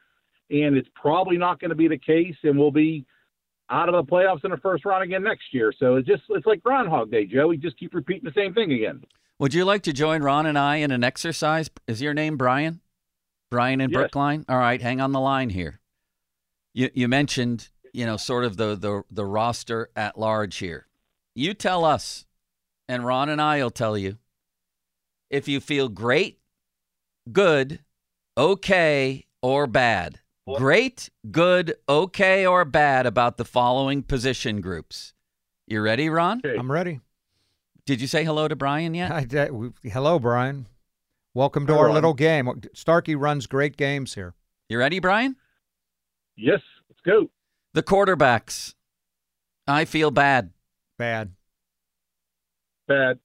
and 0.50 0.76
it's 0.76 0.90
probably 0.96 1.38
not 1.38 1.60
going 1.60 1.70
to 1.70 1.76
be 1.76 1.88
the 1.88 1.98
case, 1.98 2.36
and 2.44 2.58
we'll 2.58 2.72
be 2.72 3.06
out 3.70 3.88
of 3.88 3.94
the 3.94 4.12
playoffs 4.12 4.44
in 4.44 4.52
the 4.52 4.58
first 4.58 4.86
round 4.86 5.04
again 5.04 5.24
next 5.24 5.54
year. 5.54 5.72
So 5.78 5.96
it's 5.96 6.08
just 6.08 6.24
it's 6.30 6.46
like 6.46 6.62
Groundhog 6.62 7.12
Day, 7.12 7.26
Joe. 7.26 7.48
We 7.48 7.58
just 7.58 7.78
keep 7.78 7.94
repeating 7.94 8.26
the 8.26 8.40
same 8.40 8.54
thing 8.54 8.74
again. 8.74 9.02
Would 9.42 9.56
you 9.56 9.66
like 9.66 9.82
to 9.84 9.92
join 9.92 10.22
Ron 10.22 10.46
and 10.46 10.56
I 10.56 10.76
in 10.76 10.92
an 10.92 11.04
exercise? 11.04 11.68
Is 11.88 12.00
your 12.00 12.14
name 12.14 12.38
Brian? 12.38 12.80
Brian 13.50 13.82
in 13.82 13.90
Yes. 13.90 13.98
Brookline? 13.98 14.46
All 14.48 14.60
right, 14.60 14.80
hang 14.80 15.02
on 15.02 15.14
the 15.14 15.20
line 15.20 15.50
here. 15.50 15.80
You 16.76 16.92
you 16.94 17.08
mentioned, 17.08 17.70
you 17.92 18.06
know, 18.06 18.18
sort 18.18 18.44
of 18.44 18.58
the 18.58 18.76
the 18.76 19.02
the 19.10 19.26
roster 19.26 19.90
at 19.96 20.16
large 20.16 20.58
here. 20.58 20.86
You 21.34 21.56
tell 21.56 21.84
us, 21.84 22.28
and 22.88 23.04
Ron 23.04 23.30
and 23.30 23.42
I 23.42 23.64
will 23.64 23.72
tell 23.72 23.98
you 23.98 24.20
if 25.32 25.48
you 25.48 25.60
feel 25.60 25.90
great, 25.90 26.38
good, 27.32 27.80
okay, 28.38 29.26
or 29.42 29.66
bad. 29.66 30.20
Great, 30.56 31.10
good, 31.32 31.74
okay, 31.90 32.46
or 32.46 32.64
bad 32.64 33.08
about 33.08 33.38
the 33.38 33.46
following 33.46 34.04
position 34.04 34.62
groups. 34.62 35.14
You 35.66 35.82
ready, 35.82 36.10
Ron? 36.10 36.42
Okay. 36.46 36.56
I'm 36.60 36.72
ready. 36.72 37.00
Did 37.92 38.00
you 38.00 38.08
say 38.08 38.24
hello 38.24 38.48
to 38.48 38.56
Brian 38.56 38.94
yet? 38.94 39.12
I, 39.12 39.28
I- 39.38 39.52
we- 39.52 39.72
hello, 39.90 40.18
Brian. 40.18 40.66
Welcome 41.34 41.68
to 41.68 41.74
Hi, 41.74 41.80
our 41.80 41.86
Ron. 41.88 41.94
little 41.96 42.14
game. 42.14 42.50
Starkey 42.74 43.16
runs 43.16 43.48
great 43.48 43.76
games 43.76 44.16
here. 44.16 44.34
You 44.70 44.78
ready, 44.80 45.00
Brian? 45.00 45.36
Yes, 46.38 46.62
let's 46.90 47.02
go. 47.02 47.30
The 47.74 47.84
quarterbacks. 47.84 48.76
I 49.68 49.84
feel 49.84 50.10
bad. 50.10 50.52
Bad. 50.98 51.34
Bad. 52.88 53.20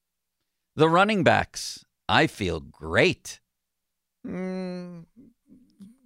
The 0.74 0.88
running 0.88 1.22
backs. 1.22 1.84
I 2.08 2.26
feel 2.26 2.58
great. 2.58 3.38
Mm, 4.26 5.04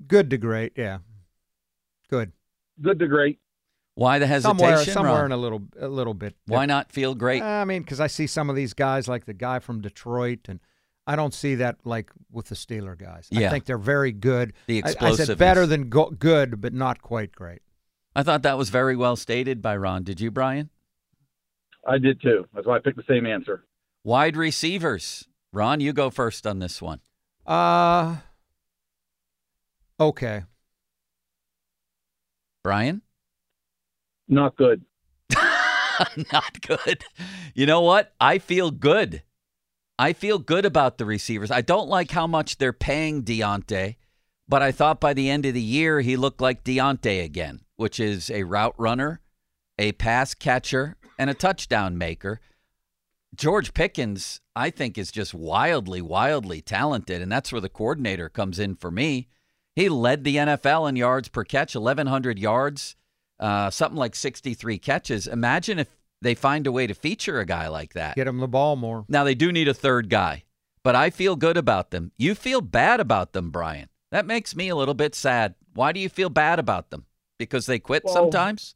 good 0.06 0.28
to 0.28 0.36
great. 0.36 0.74
Yeah. 0.76 0.98
Good. 2.10 2.32
Good 2.82 2.98
to 2.98 3.06
great. 3.08 3.38
Why 4.00 4.18
the 4.18 4.26
hesitation? 4.26 4.56
Somewhere, 4.58 4.84
somewhere 4.86 5.26
in 5.26 5.32
a 5.32 5.36
little, 5.36 5.60
a 5.78 5.86
little 5.86 6.14
bit. 6.14 6.34
Why 6.46 6.64
not 6.64 6.90
feel 6.90 7.14
great? 7.14 7.42
I 7.42 7.66
mean, 7.66 7.82
because 7.82 8.00
I 8.00 8.06
see 8.06 8.26
some 8.26 8.48
of 8.48 8.56
these 8.56 8.72
guys, 8.72 9.08
like 9.08 9.26
the 9.26 9.34
guy 9.34 9.58
from 9.58 9.82
Detroit, 9.82 10.48
and 10.48 10.58
I 11.06 11.16
don't 11.16 11.34
see 11.34 11.56
that 11.56 11.76
like 11.84 12.10
with 12.32 12.46
the 12.46 12.54
Steeler 12.54 12.98
guys. 12.98 13.28
Yeah. 13.30 13.48
I 13.48 13.50
think 13.50 13.66
they're 13.66 13.76
very 13.76 14.12
good. 14.12 14.54
The 14.68 14.82
I- 14.84 14.94
I, 15.02 15.12
said 15.16 15.36
better 15.36 15.66
than 15.66 15.90
go- 15.90 16.08
good, 16.12 16.62
but 16.62 16.72
not 16.72 17.02
quite 17.02 17.32
great. 17.32 17.60
I 18.16 18.22
thought 18.22 18.40
that 18.40 18.56
was 18.56 18.70
very 18.70 18.96
well 18.96 19.16
stated 19.16 19.60
by 19.60 19.76
Ron. 19.76 20.02
Did 20.02 20.18
you, 20.18 20.30
Brian? 20.30 20.70
I 21.86 21.98
did 21.98 22.22
too. 22.22 22.46
That's 22.54 22.66
why 22.66 22.76
I 22.76 22.78
picked 22.78 22.96
the 22.96 23.04
same 23.06 23.26
answer. 23.26 23.66
Wide 24.02 24.34
receivers. 24.34 25.28
Ron, 25.52 25.80
you 25.80 25.92
go 25.92 26.08
first 26.08 26.46
on 26.46 26.58
this 26.58 26.80
one. 26.80 27.00
Uh, 27.46 28.16
okay. 30.00 30.44
Brian? 32.64 33.02
Not 34.30 34.56
good. 34.56 34.84
not 36.32 36.60
good. 36.62 37.04
You 37.52 37.66
know 37.66 37.80
what? 37.80 38.14
I 38.20 38.38
feel 38.38 38.70
good. 38.70 39.22
I 39.98 40.12
feel 40.12 40.38
good 40.38 40.64
about 40.64 40.96
the 40.96 41.04
receivers. 41.04 41.50
I 41.50 41.60
don't 41.60 41.88
like 41.88 42.12
how 42.12 42.28
much 42.28 42.56
they're 42.56 42.72
paying 42.72 43.24
Diontae, 43.24 43.96
but 44.48 44.62
I 44.62 44.70
thought 44.72 45.00
by 45.00 45.12
the 45.12 45.28
end 45.28 45.46
of 45.46 45.54
the 45.54 45.60
year 45.60 46.00
he 46.00 46.16
looked 46.16 46.40
like 46.40 46.64
Diontae 46.64 47.24
again, 47.24 47.60
which 47.76 47.98
is 47.98 48.30
a 48.30 48.44
route 48.44 48.76
runner, 48.78 49.20
a 49.78 49.92
pass 49.92 50.32
catcher, 50.32 50.96
and 51.18 51.28
a 51.28 51.34
touchdown 51.34 51.98
maker. 51.98 52.40
George 53.34 53.74
Pickens, 53.74 54.40
I 54.54 54.70
think, 54.70 54.96
is 54.96 55.10
just 55.10 55.34
wildly, 55.34 56.00
wildly 56.00 56.62
talented, 56.62 57.20
and 57.20 57.30
that's 57.30 57.50
where 57.50 57.60
the 57.60 57.68
coordinator 57.68 58.28
comes 58.28 58.60
in 58.60 58.76
for 58.76 58.92
me. 58.92 59.28
He 59.74 59.88
led 59.88 60.22
the 60.22 60.36
NFL 60.36 60.88
in 60.88 60.96
yards 60.96 61.28
per 61.28 61.44
catch, 61.44 61.74
1,100 61.74 62.38
yards, 62.38 62.96
uh, 63.40 63.70
something 63.70 63.98
like 63.98 64.14
63 64.14 64.78
catches. 64.78 65.26
Imagine 65.26 65.78
if 65.78 65.88
they 66.22 66.34
find 66.34 66.66
a 66.66 66.72
way 66.72 66.86
to 66.86 66.94
feature 66.94 67.40
a 67.40 67.46
guy 67.46 67.68
like 67.68 67.94
that. 67.94 68.14
Get 68.14 68.28
him 68.28 68.38
the 68.38 68.46
ball 68.46 68.76
more. 68.76 69.04
Now, 69.08 69.24
they 69.24 69.34
do 69.34 69.50
need 69.50 69.66
a 69.66 69.74
third 69.74 70.10
guy, 70.10 70.44
but 70.84 70.94
I 70.94 71.10
feel 71.10 71.34
good 71.34 71.56
about 71.56 71.90
them. 71.90 72.12
You 72.18 72.34
feel 72.34 72.60
bad 72.60 73.00
about 73.00 73.32
them, 73.32 73.50
Brian. 73.50 73.88
That 74.10 74.26
makes 74.26 74.54
me 74.54 74.68
a 74.68 74.76
little 74.76 74.94
bit 74.94 75.14
sad. 75.14 75.54
Why 75.74 75.92
do 75.92 76.00
you 76.00 76.08
feel 76.08 76.28
bad 76.28 76.58
about 76.58 76.90
them? 76.90 77.06
Because 77.38 77.66
they 77.66 77.78
quit 77.78 78.04
Well, 78.04 78.14
sometimes? 78.14 78.74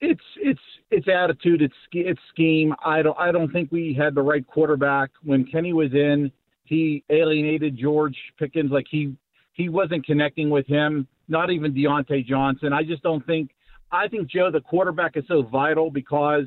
It's 0.00 0.20
it's 0.36 0.60
it's 0.90 1.06
attitude. 1.08 1.62
It's 1.62 1.74
it's 1.92 2.20
scheme. 2.28 2.74
I 2.84 3.02
don't 3.02 3.16
I 3.16 3.30
don't 3.30 3.52
think 3.52 3.70
we 3.70 3.94
had 3.94 4.16
the 4.16 4.22
right 4.22 4.44
quarterback 4.44 5.10
when 5.22 5.44
Kenny 5.44 5.72
was 5.72 5.92
in. 5.92 6.32
He 6.64 7.04
alienated 7.08 7.78
George 7.78 8.16
Pickens. 8.36 8.72
Like 8.72 8.86
he 8.90 9.14
he 9.52 9.68
wasn't 9.68 10.04
connecting 10.04 10.50
with 10.50 10.66
him. 10.66 11.06
Not 11.28 11.50
even 11.50 11.72
Diontae 11.72 12.26
Johnson. 12.26 12.72
I 12.72 12.82
just 12.82 13.02
don't 13.04 13.24
think. 13.24 13.52
I 13.92 14.08
think 14.08 14.28
Joe 14.28 14.50
the 14.50 14.60
quarterback 14.60 15.16
is 15.16 15.24
so 15.28 15.42
vital 15.42 15.90
because 15.90 16.46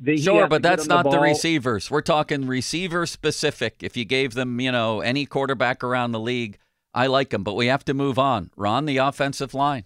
they 0.00 0.12
he 0.12 0.22
Sure, 0.22 0.48
but 0.48 0.62
that's 0.62 0.84
him 0.84 0.88
the 0.88 1.02
not 1.02 1.10
the 1.10 1.20
receivers. 1.20 1.90
We're 1.90 2.00
talking 2.00 2.46
receiver 2.46 3.06
specific. 3.06 3.76
If 3.82 3.96
you 3.96 4.04
gave 4.04 4.34
them, 4.34 4.58
you 4.60 4.72
know, 4.72 5.00
any 5.00 5.26
quarterback 5.26 5.84
around 5.84 6.12
the 6.12 6.20
league, 6.20 6.58
I 6.94 7.06
like 7.08 7.30
them, 7.30 7.44
but 7.44 7.54
we 7.54 7.66
have 7.66 7.84
to 7.84 7.94
move 7.94 8.18
on. 8.18 8.50
Ron, 8.56 8.86
the 8.86 8.96
offensive 8.96 9.52
line. 9.52 9.84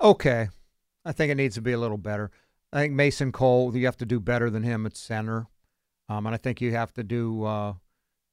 Okay. 0.00 0.48
I 1.04 1.12
think 1.12 1.32
it 1.32 1.36
needs 1.36 1.54
to 1.54 1.62
be 1.62 1.72
a 1.72 1.78
little 1.78 1.98
better. 1.98 2.30
I 2.72 2.80
think 2.80 2.92
Mason 2.92 3.32
Cole, 3.32 3.74
you 3.76 3.86
have 3.86 3.96
to 3.98 4.06
do 4.06 4.20
better 4.20 4.50
than 4.50 4.62
him 4.62 4.84
at 4.84 4.96
center. 4.96 5.46
Um, 6.08 6.26
and 6.26 6.34
I 6.34 6.38
think 6.38 6.60
you 6.60 6.72
have 6.72 6.92
to 6.94 7.02
do, 7.02 7.44
uh, 7.44 7.74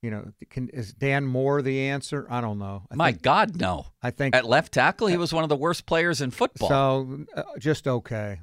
you 0.02 0.10
know, 0.10 0.32
can, 0.50 0.70
is 0.70 0.94
Dan 0.94 1.26
Moore 1.26 1.62
the 1.62 1.82
answer? 1.82 2.26
I 2.30 2.42
don't 2.42 2.58
know. 2.60 2.84
I 2.92 2.96
My 2.96 3.12
think, 3.12 3.22
God, 3.22 3.60
no. 3.62 3.88
I 4.02 4.12
think 4.12 4.36
At 4.36 4.46
left 4.46 4.74
tackle, 4.74 5.08
he 5.08 5.18
was 5.18 5.32
one 5.34 5.44
of 5.44 5.50
the 5.50 5.56
worst 5.56 5.86
players 5.86 6.22
in 6.22 6.32
football. 6.32 6.70
so. 6.70 7.26
Uh, 7.36 7.44
just 7.60 7.88
okay. 7.88 8.40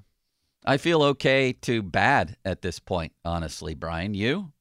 I 0.65 0.77
feel 0.77 1.03
okay 1.03 1.53
to 1.63 1.83
bad 1.83 2.37
at 2.45 2.63
this 2.63 2.79
point, 2.79 3.13
honestly, 3.25 3.75
Brian. 3.75 4.15
You? 4.15 4.53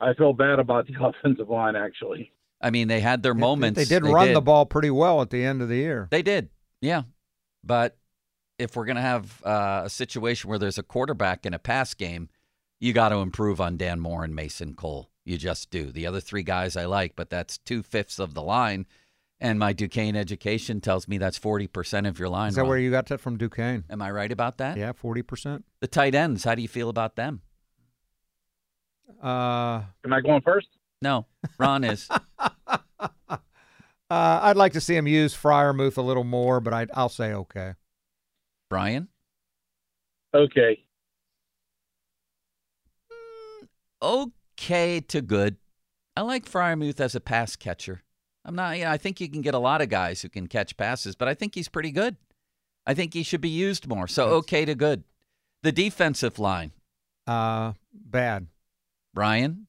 I 0.00 0.14
feel 0.14 0.32
bad 0.32 0.58
about 0.58 0.86
the 0.86 0.94
offensive 1.04 1.48
line 1.48 1.76
actually. 1.76 2.32
I 2.60 2.70
mean, 2.70 2.88
they 2.88 3.00
had 3.00 3.22
their 3.22 3.34
They- 3.34 3.40
moments. 3.40 3.78
They, 3.78 3.84
did 3.84 4.04
run 4.06 4.32
the 4.32 4.40
ball 4.40 4.66
pretty 4.66 4.90
well 4.90 5.22
at 5.22 5.30
the 5.30 5.44
end 5.44 5.62
of 5.62 5.68
the 5.68 5.76
year. 5.76 6.08
They 6.10 6.22
did, 6.22 6.50
yeah. 6.80 7.02
But 7.64 7.96
if 8.58 8.76
we're 8.76 8.84
going 8.84 8.96
to 8.96 9.02
have 9.02 9.42
uh, 9.44 9.82
a 9.84 9.90
situation 9.90 10.50
where 10.50 10.58
there's 10.58 10.78
a 10.78 10.82
quarterback 10.82 11.46
in 11.46 11.54
a 11.54 11.58
pass 11.58 11.94
game, 11.94 12.28
you 12.78 12.92
got 12.92 13.10
to 13.10 13.16
improve 13.16 13.60
on 13.60 13.76
Dan 13.76 14.00
Moore 14.00 14.24
and 14.24 14.34
Mason 14.34 14.74
Cole. 14.74 15.09
You 15.24 15.36
just 15.38 15.70
do. 15.70 15.92
The 15.92 16.06
other 16.06 16.20
three 16.20 16.42
guys 16.42 16.76
I 16.76 16.86
like, 16.86 17.14
but 17.16 17.30
that's 17.30 17.58
two 17.58 17.82
fifths 17.82 18.18
of 18.18 18.34
the 18.34 18.42
line. 18.42 18.86
And 19.38 19.58
my 19.58 19.72
Duquesne 19.72 20.16
education 20.16 20.80
tells 20.80 21.08
me 21.08 21.16
that's 21.18 21.38
40% 21.38 22.06
of 22.06 22.18
your 22.18 22.28
line. 22.28 22.50
Is 22.50 22.56
that 22.56 22.62
Ron. 22.62 22.68
where 22.68 22.78
you 22.78 22.90
got 22.90 23.06
that 23.06 23.20
from 23.20 23.38
Duquesne? 23.38 23.84
Am 23.88 24.02
I 24.02 24.10
right 24.10 24.30
about 24.30 24.58
that? 24.58 24.76
Yeah, 24.76 24.92
forty 24.92 25.22
percent. 25.22 25.64
The 25.80 25.86
tight 25.86 26.14
ends, 26.14 26.44
how 26.44 26.54
do 26.54 26.62
you 26.62 26.68
feel 26.68 26.88
about 26.90 27.16
them? 27.16 27.40
Uh, 29.22 29.82
Am 30.04 30.12
I 30.12 30.20
going 30.20 30.42
first? 30.42 30.68
No, 31.02 31.26
Ron 31.58 31.84
is. 31.84 32.08
Uh, 34.10 34.40
I'd 34.42 34.56
like 34.56 34.72
to 34.72 34.80
see 34.80 34.96
him 34.96 35.06
use 35.06 35.36
Freiermuth 35.36 35.96
a 35.96 36.02
little 36.02 36.24
more, 36.24 36.58
but 36.58 36.74
I, 36.74 36.88
I'll 36.94 37.08
say 37.08 37.32
okay. 37.32 37.74
Brian? 38.68 39.06
Okay. 40.34 40.80
Okay. 44.02 44.32
Okay 44.60 45.00
to 45.00 45.22
good. 45.22 45.56
I 46.16 46.20
like 46.20 46.44
Freiermuth 46.44 47.00
as 47.00 47.14
a 47.14 47.20
pass 47.20 47.56
catcher. 47.56 48.02
I'm 48.44 48.54
not, 48.54 48.76
you 48.76 48.84
know, 48.84 48.90
I 48.90 48.98
think 48.98 49.20
you 49.20 49.28
can 49.28 49.40
get 49.40 49.54
a 49.54 49.58
lot 49.58 49.80
of 49.80 49.88
guys 49.88 50.20
who 50.20 50.28
can 50.28 50.46
catch 50.48 50.76
passes, 50.76 51.14
but 51.14 51.28
I 51.28 51.34
think 51.34 51.54
he's 51.54 51.68
pretty 51.68 51.90
good. 51.90 52.16
I 52.86 52.92
think 52.92 53.14
he 53.14 53.22
should 53.22 53.40
be 53.40 53.48
used 53.48 53.88
more. 53.88 54.06
So 54.06 54.26
okay 54.28 54.66
to 54.66 54.74
good. 54.74 55.04
The 55.62 55.72
defensive 55.72 56.38
line. 56.38 56.72
Uh, 57.26 57.72
bad. 57.92 58.48
Brian? 59.14 59.66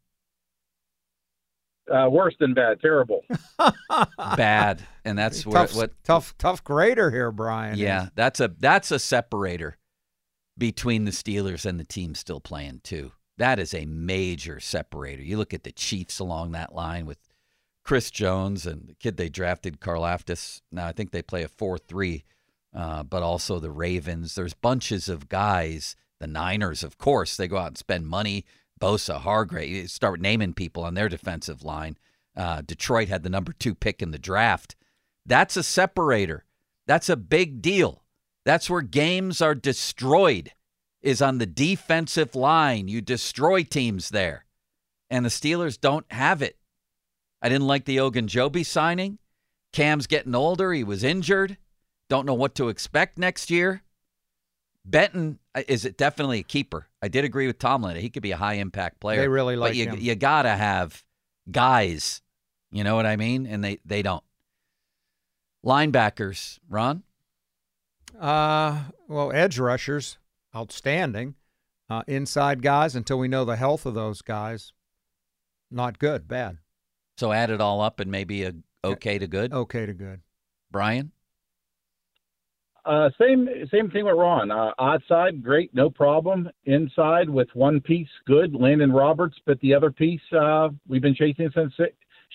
Uh, 1.89 2.10
worse 2.10 2.36
than 2.39 2.54
bad. 2.54 2.80
Terrible. 2.80 3.21
Bad. 4.38 4.82
And 5.04 5.17
that's 5.17 5.45
where, 5.45 5.67
tough, 5.67 5.75
what 5.75 5.91
tough, 6.06 6.38
tough 6.38 6.63
grader 6.63 7.12
here, 7.12 7.32
Brian. 7.32 7.77
Yeah, 7.77 8.10
that's 8.15 8.39
a 8.39 8.49
that's 8.60 8.91
a 8.91 8.99
separator 8.99 9.77
between 10.58 11.04
the 11.04 11.12
Steelers 11.12 11.65
and 11.65 11.77
the 11.80 11.84
team 11.84 12.15
still 12.15 12.39
playing 12.39 12.80
too. 12.84 13.12
That 13.41 13.58
is 13.58 13.73
a 13.73 13.86
major 13.86 14.60
separator. 14.60 15.23
You 15.23 15.36
look 15.36 15.51
at 15.51 15.63
the 15.63 15.71
Chiefs 15.71 16.19
along 16.19 16.51
that 16.51 16.75
line 16.75 17.08
with 17.08 17.17
Chris 17.84 18.12
Jones 18.12 18.67
and 18.67 18.88
the 18.88 18.93
kid 18.93 19.17
they 19.17 19.30
drafted, 19.30 19.80
Carl 19.80 20.04
Karlaftis. 20.04 20.62
Now 20.71 20.86
I 20.86 20.91
think 20.91 21.10
they 21.10 21.23
play 21.23 21.41
a 21.41 21.47
four-three, 21.47 22.23
uh, 22.71 23.01
but 23.01 23.23
also 23.23 23.60
the 23.60 23.71
Ravens. 23.71 24.36
There's 24.36 24.54
bunches 24.54 25.10
of 25.10 25.27
guys. 25.27 25.95
The 26.19 26.27
Niners, 26.27 26.84
of 26.84 26.99
course, 26.99 27.36
they 27.36 27.47
go 27.47 27.58
out 27.58 27.69
and 27.69 27.77
spend 27.80 28.06
money. 28.06 28.45
Bosa, 28.80 29.19
Hargrave, 29.19 29.89
start 29.89 30.21
naming 30.21 30.54
people 30.54 30.84
on 30.84 30.93
their 30.93 31.10
defensive 31.10 31.63
line. 31.63 31.97
Uh, 32.38 32.62
Detroit 32.62 33.10
had 33.10 33.23
the 33.23 33.30
number 33.32 33.54
two 33.54 33.73
pick 33.73 34.04
in 34.04 34.12
the 34.12 34.19
draft. 34.19 34.75
That's 35.25 35.58
a 35.58 35.63
separator. 35.63 36.45
That's 36.86 37.10
a 37.10 37.17
big 37.17 37.60
deal. 37.63 38.04
That's 38.45 38.69
where 38.69 38.84
games 38.84 39.41
are 39.41 39.56
destroyed, 39.56 40.51
is 41.02 41.22
on 41.22 41.38
the 41.38 41.46
defensive 41.46 42.36
line. 42.36 42.88
You 42.88 43.02
destroy 43.02 43.64
teams 43.64 44.10
there. 44.10 44.46
And 45.10 45.26
the 45.26 45.30
Steelers 45.30 45.80
don't 45.80 46.06
have 46.12 46.42
it. 46.42 46.58
I 47.42 47.50
didn't 47.50 47.68
like 47.68 47.86
the 47.86 47.98
Ogunjobi 47.98 48.66
signing. 48.66 49.18
Cam's 49.74 50.08
getting 50.08 50.36
older. 50.36 50.74
He 50.74 50.84
was 50.84 51.04
injured. 51.04 51.58
Don't 52.10 52.26
know 52.26 52.34
what 52.34 52.56
to 52.56 52.70
expect 52.70 53.18
next 53.18 53.50
year. 53.50 53.84
Benton 54.86 55.40
uh, 55.56 55.64
is 55.68 55.86
it 55.86 55.98
definitely 55.98 56.40
a 56.40 56.44
keeper. 56.44 56.88
I 57.02 57.08
did 57.08 57.24
agree 57.24 57.48
with 57.48 57.60
Tomlin. 57.60 57.98
He 57.98 58.10
could 58.10 58.24
be 58.24 58.32
a 58.32 58.38
high 58.38 58.56
impact 58.56 59.00
player. 59.00 59.22
They 59.22 59.28
really 59.28 59.56
like 59.56 59.72
but 59.72 59.76
you, 59.76 59.86
him. 59.86 60.00
You 60.00 60.16
gotta 60.16 60.50
have 60.50 61.04
guys. 61.50 62.22
You 62.72 62.84
know 62.84 62.96
what 62.96 63.06
I 63.06 63.16
mean? 63.16 63.46
And 63.46 63.64
they 63.64 63.80
they 63.86 64.02
don't. 64.02 64.24
Linebackers, 65.66 66.60
Ron. 66.70 67.04
Uh, 68.20 68.84
well, 69.08 69.32
edge 69.32 69.60
rushers, 69.60 70.18
outstanding. 70.56 71.36
Uh, 71.90 72.04
inside 72.08 72.62
guys, 72.62 72.96
until 72.96 73.20
we 73.20 73.28
know 73.28 73.44
the 73.44 73.58
health 73.58 73.86
of 73.86 73.94
those 73.94 74.22
guys, 74.22 74.72
not 75.70 76.00
good, 76.00 76.28
bad. 76.28 76.58
So 77.18 77.32
add 77.32 77.50
it 77.50 77.60
all 77.62 77.82
up 77.82 78.00
and 78.00 78.10
maybe 78.10 78.44
a 78.44 78.54
okay 78.84 79.20
to 79.20 79.28
good. 79.28 79.54
Okay 79.54 79.86
to 79.86 79.94
good. 79.94 80.22
Brian. 80.72 81.12
Uh, 82.84 83.10
same 83.20 83.48
same 83.72 83.92
thing 83.92 84.06
with 84.06 84.16
Ron. 84.16 84.50
Uh, 84.50 84.72
outside, 84.80 85.44
great, 85.44 85.74
no 85.76 85.90
problem. 85.90 86.50
Inside, 86.66 87.30
with 87.30 87.50
one 87.54 87.80
piece, 87.80 88.10
good. 88.26 88.56
Landon 88.56 88.92
Roberts, 88.92 89.38
but 89.46 89.60
the 89.60 89.74
other 89.74 89.92
piece, 89.92 90.22
uh, 90.32 90.70
we've 90.88 91.02
been 91.02 91.14
chasing 91.14 91.52
since 91.54 91.74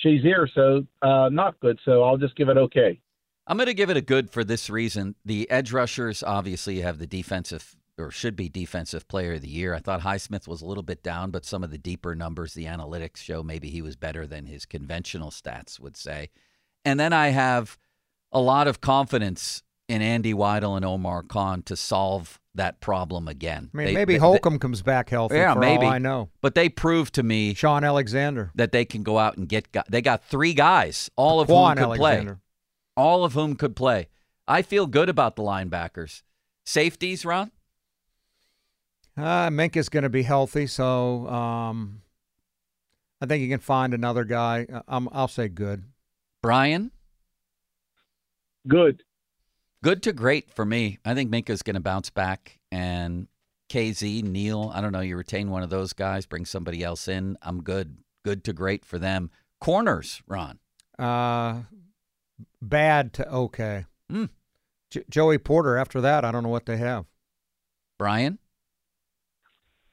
Shazier, 0.05 0.47
so 0.55 0.87
uh, 1.03 1.29
not 1.31 1.59
good. 1.61 1.81
So 1.85 2.05
I'll 2.05 2.17
just 2.17 2.37
give 2.37 2.49
it 2.49 2.57
okay. 2.57 3.01
I'm 3.49 3.57
going 3.57 3.67
to 3.67 3.75
give 3.75 3.91
it 3.91 3.97
a 3.97 4.03
good 4.03 4.31
for 4.31 4.45
this 4.45 4.71
reason. 4.71 5.15
The 5.25 5.51
edge 5.51 5.73
rushers 5.73 6.23
obviously 6.23 6.81
have 6.81 6.99
the 6.99 7.07
defensive 7.07 7.77
or 7.99 8.11
should 8.11 8.37
be 8.37 8.49
defensive 8.49 9.09
player 9.09 9.35
of 9.35 9.41
the 9.43 9.49
year. 9.49 9.75
I 9.75 9.79
thought 9.81 10.03
Highsmith 10.03 10.47
was 10.47 10.61
a 10.63 10.67
little 10.67 10.83
bit 10.83 11.03
down, 11.03 11.31
but 11.31 11.45
some 11.45 11.65
of 11.65 11.71
the 11.71 11.79
deeper 11.79 12.15
numbers, 12.15 12.55
the 12.55 12.67
analytics 12.67 13.17
show 13.19 13.43
maybe 13.43 13.71
he 13.71 13.83
was 13.83 13.97
better 13.97 14.27
than 14.27 14.47
his 14.47 14.67
conventional 14.67 15.31
stats 15.31 15.81
would 15.81 15.97
say. 15.97 16.31
And 16.85 17.01
then 17.01 17.13
I 17.13 17.29
have 17.29 17.79
a 18.33 18.41
lot 18.41 18.69
of 18.69 18.81
confidence 18.81 19.63
in 19.89 20.03
Andy 20.03 20.35
Weidl 20.35 20.77
and 20.77 20.85
Omar 20.85 21.23
Khan 21.23 21.63
to 21.63 21.77
solve 21.77 22.41
that 22.55 22.81
problem 22.81 23.29
again. 23.29 23.71
I 23.73 23.77
mean, 23.77 23.87
They- 23.87 23.95
maybe 23.95 24.15
they- 24.15 24.19
Holcomb 24.19 24.59
comes 24.59 24.83
back 24.83 25.11
healthy. 25.11 25.37
Yeah, 25.37 25.55
for 25.55 25.61
maybe. 25.61 25.87
I 25.87 25.99
know. 25.99 26.31
But 26.41 26.55
they 26.55 26.69
proved 26.69 27.15
to 27.15 27.23
me 27.23 27.55
Sean 27.55 27.85
Alexander, 27.85 28.51
that 28.55 28.73
they 28.73 28.85
can 28.85 29.03
go 29.03 29.19
out 29.19 29.37
and 29.37 29.49
get 29.49 29.73
guys. 29.73 29.85
They 29.89 30.03
got 30.03 30.25
three 30.25 30.55
guys, 30.55 31.11
all 31.17 31.41
of 31.41 31.49
Kwon 31.49 31.79
whom 31.79 31.91
could 31.91 31.99
play. 31.99 32.29
All 32.97 33.25
of 33.25 33.35
whom 33.35 33.57
could 33.57 33.77
play. 33.77 34.09
I 34.49 34.63
feel 34.63 34.87
good 34.87 35.09
about 35.09 35.37
the 35.37 35.43
linebackers. 35.43 36.23
Safeties, 36.65 37.25
Ron? 37.25 37.53
Uh, 39.17 39.49
Minkah's 39.49 39.89
going 39.89 40.03
to 40.03 40.11
be 40.11 40.23
healthy, 40.23 40.67
so 40.67 41.27
um, 41.29 42.03
I 43.21 43.27
think 43.27 43.43
you 43.43 43.49
can 43.49 43.61
find 43.61 43.95
another 43.95 44.25
guy. 44.25 44.67
Uh, 44.71 44.83
I'm, 44.87 45.09
I'll 45.11 45.29
say 45.29 45.49
good. 45.49 45.85
Brian? 46.43 46.91
Good. 48.69 49.03
Good 49.83 50.03
to 50.03 50.13
great 50.13 50.51
for 50.51 50.65
me. 50.65 50.99
I 51.05 51.15
think 51.15 51.31
Minkah's 51.31 51.63
going 51.63 51.75
to 51.75 51.81
bounce 51.81 52.11
back. 52.11 52.59
And 52.71 53.29
Kazee, 53.71 54.23
Neal, 54.23 54.71
I 54.75 54.81
don't 54.81 54.93
know, 54.93 55.01
you 55.01 55.17
retain 55.17 55.51
one 55.51 55.63
of 55.63 55.71
those 55.71 55.93
guys, 55.93 56.27
bring 56.27 56.45
somebody 56.45 56.83
else 56.83 57.09
in. 57.09 57.39
I'm 57.41 57.63
good. 57.63 57.97
Good 58.25 58.45
to 58.45 58.53
great 58.53 58.85
for 58.85 58.99
them. 58.99 59.31
Corners, 59.61 60.23
Ron. 60.27 60.59
Uh, 60.99 61.63
bad 62.61 63.13
to 63.15 63.29
okay. 63.31 63.87
Hmm. 64.11 64.27
J- 64.91 65.05
Joey 65.09 65.39
Porter. 65.39 65.77
After 65.77 66.01
that, 66.01 66.25
I 66.25 66.33
don't 66.33 66.43
know 66.43 66.49
what 66.49 66.67
they 66.67 66.77
have. 66.77 67.07
Brian? 67.99 68.39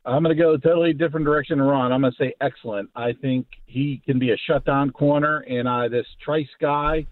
I'm 0.05 0.21
going 0.21 0.35
to 0.35 0.41
go 0.41 0.53
a 0.53 0.57
totally 0.57 0.93
different 0.93 1.25
direction 1.25 1.61
Ron. 1.61 1.91
I'm 1.91 2.01
going 2.01 2.13
to 2.13 2.17
say 2.17 2.33
excellent. 2.41 2.89
I 2.95 3.13
think 3.13 3.47
he 3.65 4.01
can 4.05 4.19
be 4.19 4.31
a 4.31 4.37
shutdown 4.47 4.89
corner, 4.91 5.39
and 5.39 5.67
uh, 5.67 5.87
this 5.87 6.05
Trice 6.23 6.47
guy, 6.59 7.05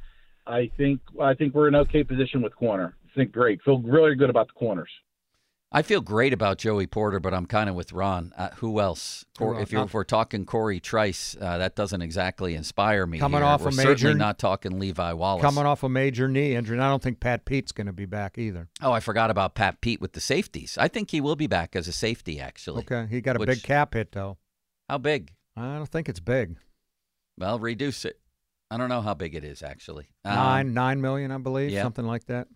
I 0.46 0.70
think 0.76 1.00
I 1.22 1.34
think 1.34 1.54
we're 1.54 1.70
in 1.70 1.76
okay 1.76 2.04
position 2.04 2.42
with 2.42 2.56
corner. 2.56 2.96
I 3.06 3.16
think 3.16 3.32
great. 3.32 3.62
Feel 3.64 3.80
really 3.82 4.16
good 4.16 4.30
about 4.30 4.48
the 4.48 4.54
corners. 4.54 4.90
I 5.74 5.84
feel 5.84 6.02
great 6.02 6.34
about 6.34 6.58
Joey 6.58 6.86
Porter, 6.86 7.22
but 7.22 7.34
I'm 7.34 7.46
kind 7.46 7.70
of 7.70 7.76
with 7.76 7.94
Ron. 7.94 8.34
Uh, 8.38 8.50
who 8.58 8.82
else? 8.82 9.24
Cor- 9.38 9.58
if, 9.62 9.72
you're, 9.72 9.84
if 9.84 9.94
we're 9.94 10.04
talking 10.04 10.46
Cory 10.46 10.82
Trice, 10.82 11.38
uh, 11.40 11.60
that 11.60 11.76
doesn't 11.78 12.02
exactly 12.02 12.56
inspire 12.56 13.08
me. 13.08 13.20
Coming 13.20 13.40
here. 13.40 13.46
off 13.48 13.62
we're 13.62 13.70
a 13.70 13.72
certainly 13.72 13.94
major- 13.94 14.14
not 14.16 14.38
talking 14.38 14.80
Levi 14.80 15.14
Wallace. 15.14 15.42
Coming 15.42 15.66
off 15.66 15.84
a 15.84 15.90
major 15.90 16.28
knee 16.28 16.56
injury, 16.56 16.76
and 16.76 16.84
I 16.84 16.90
don't 16.90 17.02
think 17.02 17.22
Pat 17.22 17.46
Pete's 17.46 17.72
going 17.72 17.88
to 17.88 17.94
be 17.94 18.06
back 18.06 18.38
either. 18.38 18.68
Oh, 18.82 18.92
I 18.92 19.00
forgot 19.00 19.32
about 19.32 19.56
Pat 19.56 19.80
Pete 19.80 20.02
with 20.02 20.12
the 20.12 20.20
safeties. 20.20 20.78
I 20.78 20.90
think 20.90 21.10
he 21.12 21.22
will 21.22 21.38
be 21.38 21.48
back 21.48 21.74
as 21.78 21.88
a 21.88 21.94
safety, 21.94 22.42
actually. 22.42 22.82
Okay, 22.82 23.08
he 23.10 23.22
got 23.22 23.38
a 23.38 23.40
Which- 23.40 23.48
big 23.48 23.64
cap 23.64 23.94
hit 23.94 24.12
though. 24.12 24.38
How 24.90 24.98
big? 24.98 25.32
I 25.56 25.78
don't 25.78 25.88
think 25.90 26.10
it's 26.10 26.20
big. 26.20 26.58
Well, 27.38 27.60
reduce 27.60 28.04
it. 28.04 28.20
I 28.70 28.76
don't 28.76 28.90
know 28.90 29.02
how 29.02 29.14
big 29.14 29.36
it 29.36 29.46
is 29.46 29.64
actually. 29.64 30.10
Um, 30.26 30.36
Nine, 30.36 30.74
nine 30.74 31.02
million, 31.02 31.32
I 31.32 31.38
believe, 31.38 31.72
yeah. 31.72 31.84
something 31.84 32.06
like 32.06 32.26
that. 32.26 32.48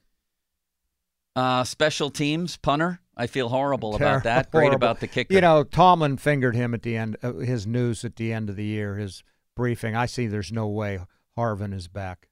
Uh, 1.36 1.64
special 1.64 2.10
teams 2.10 2.58
punter. 2.58 3.00
I 3.18 3.28
feel 3.28 3.50
horrible 3.50 3.96
about 3.96 4.24
that. 4.24 4.52
Great 4.52 4.64
Horrible. 4.64 4.76
about 4.76 5.00
the 5.00 5.08
kicker. 5.08 5.34
You 5.34 5.42
know, 5.42 5.64
Tomlin 5.64 6.18
fingered 6.18 6.56
him 6.56 6.74
at 6.74 6.82
the 6.82 6.98
end. 6.98 7.16
Uh, 7.24 7.34
his 7.34 7.66
news 7.66 8.04
at 8.04 8.18
the 8.18 8.34
end 8.34 8.50
of 8.50 8.56
the 8.58 8.66
year, 8.66 8.96
his 8.98 9.24
briefing. 9.56 9.96
I 9.96 10.06
see. 10.06 10.28
There's 10.28 10.52
no 10.52 10.68
way 10.68 11.00
Harvin 11.38 11.74
is 11.74 11.88
back. 11.88 12.28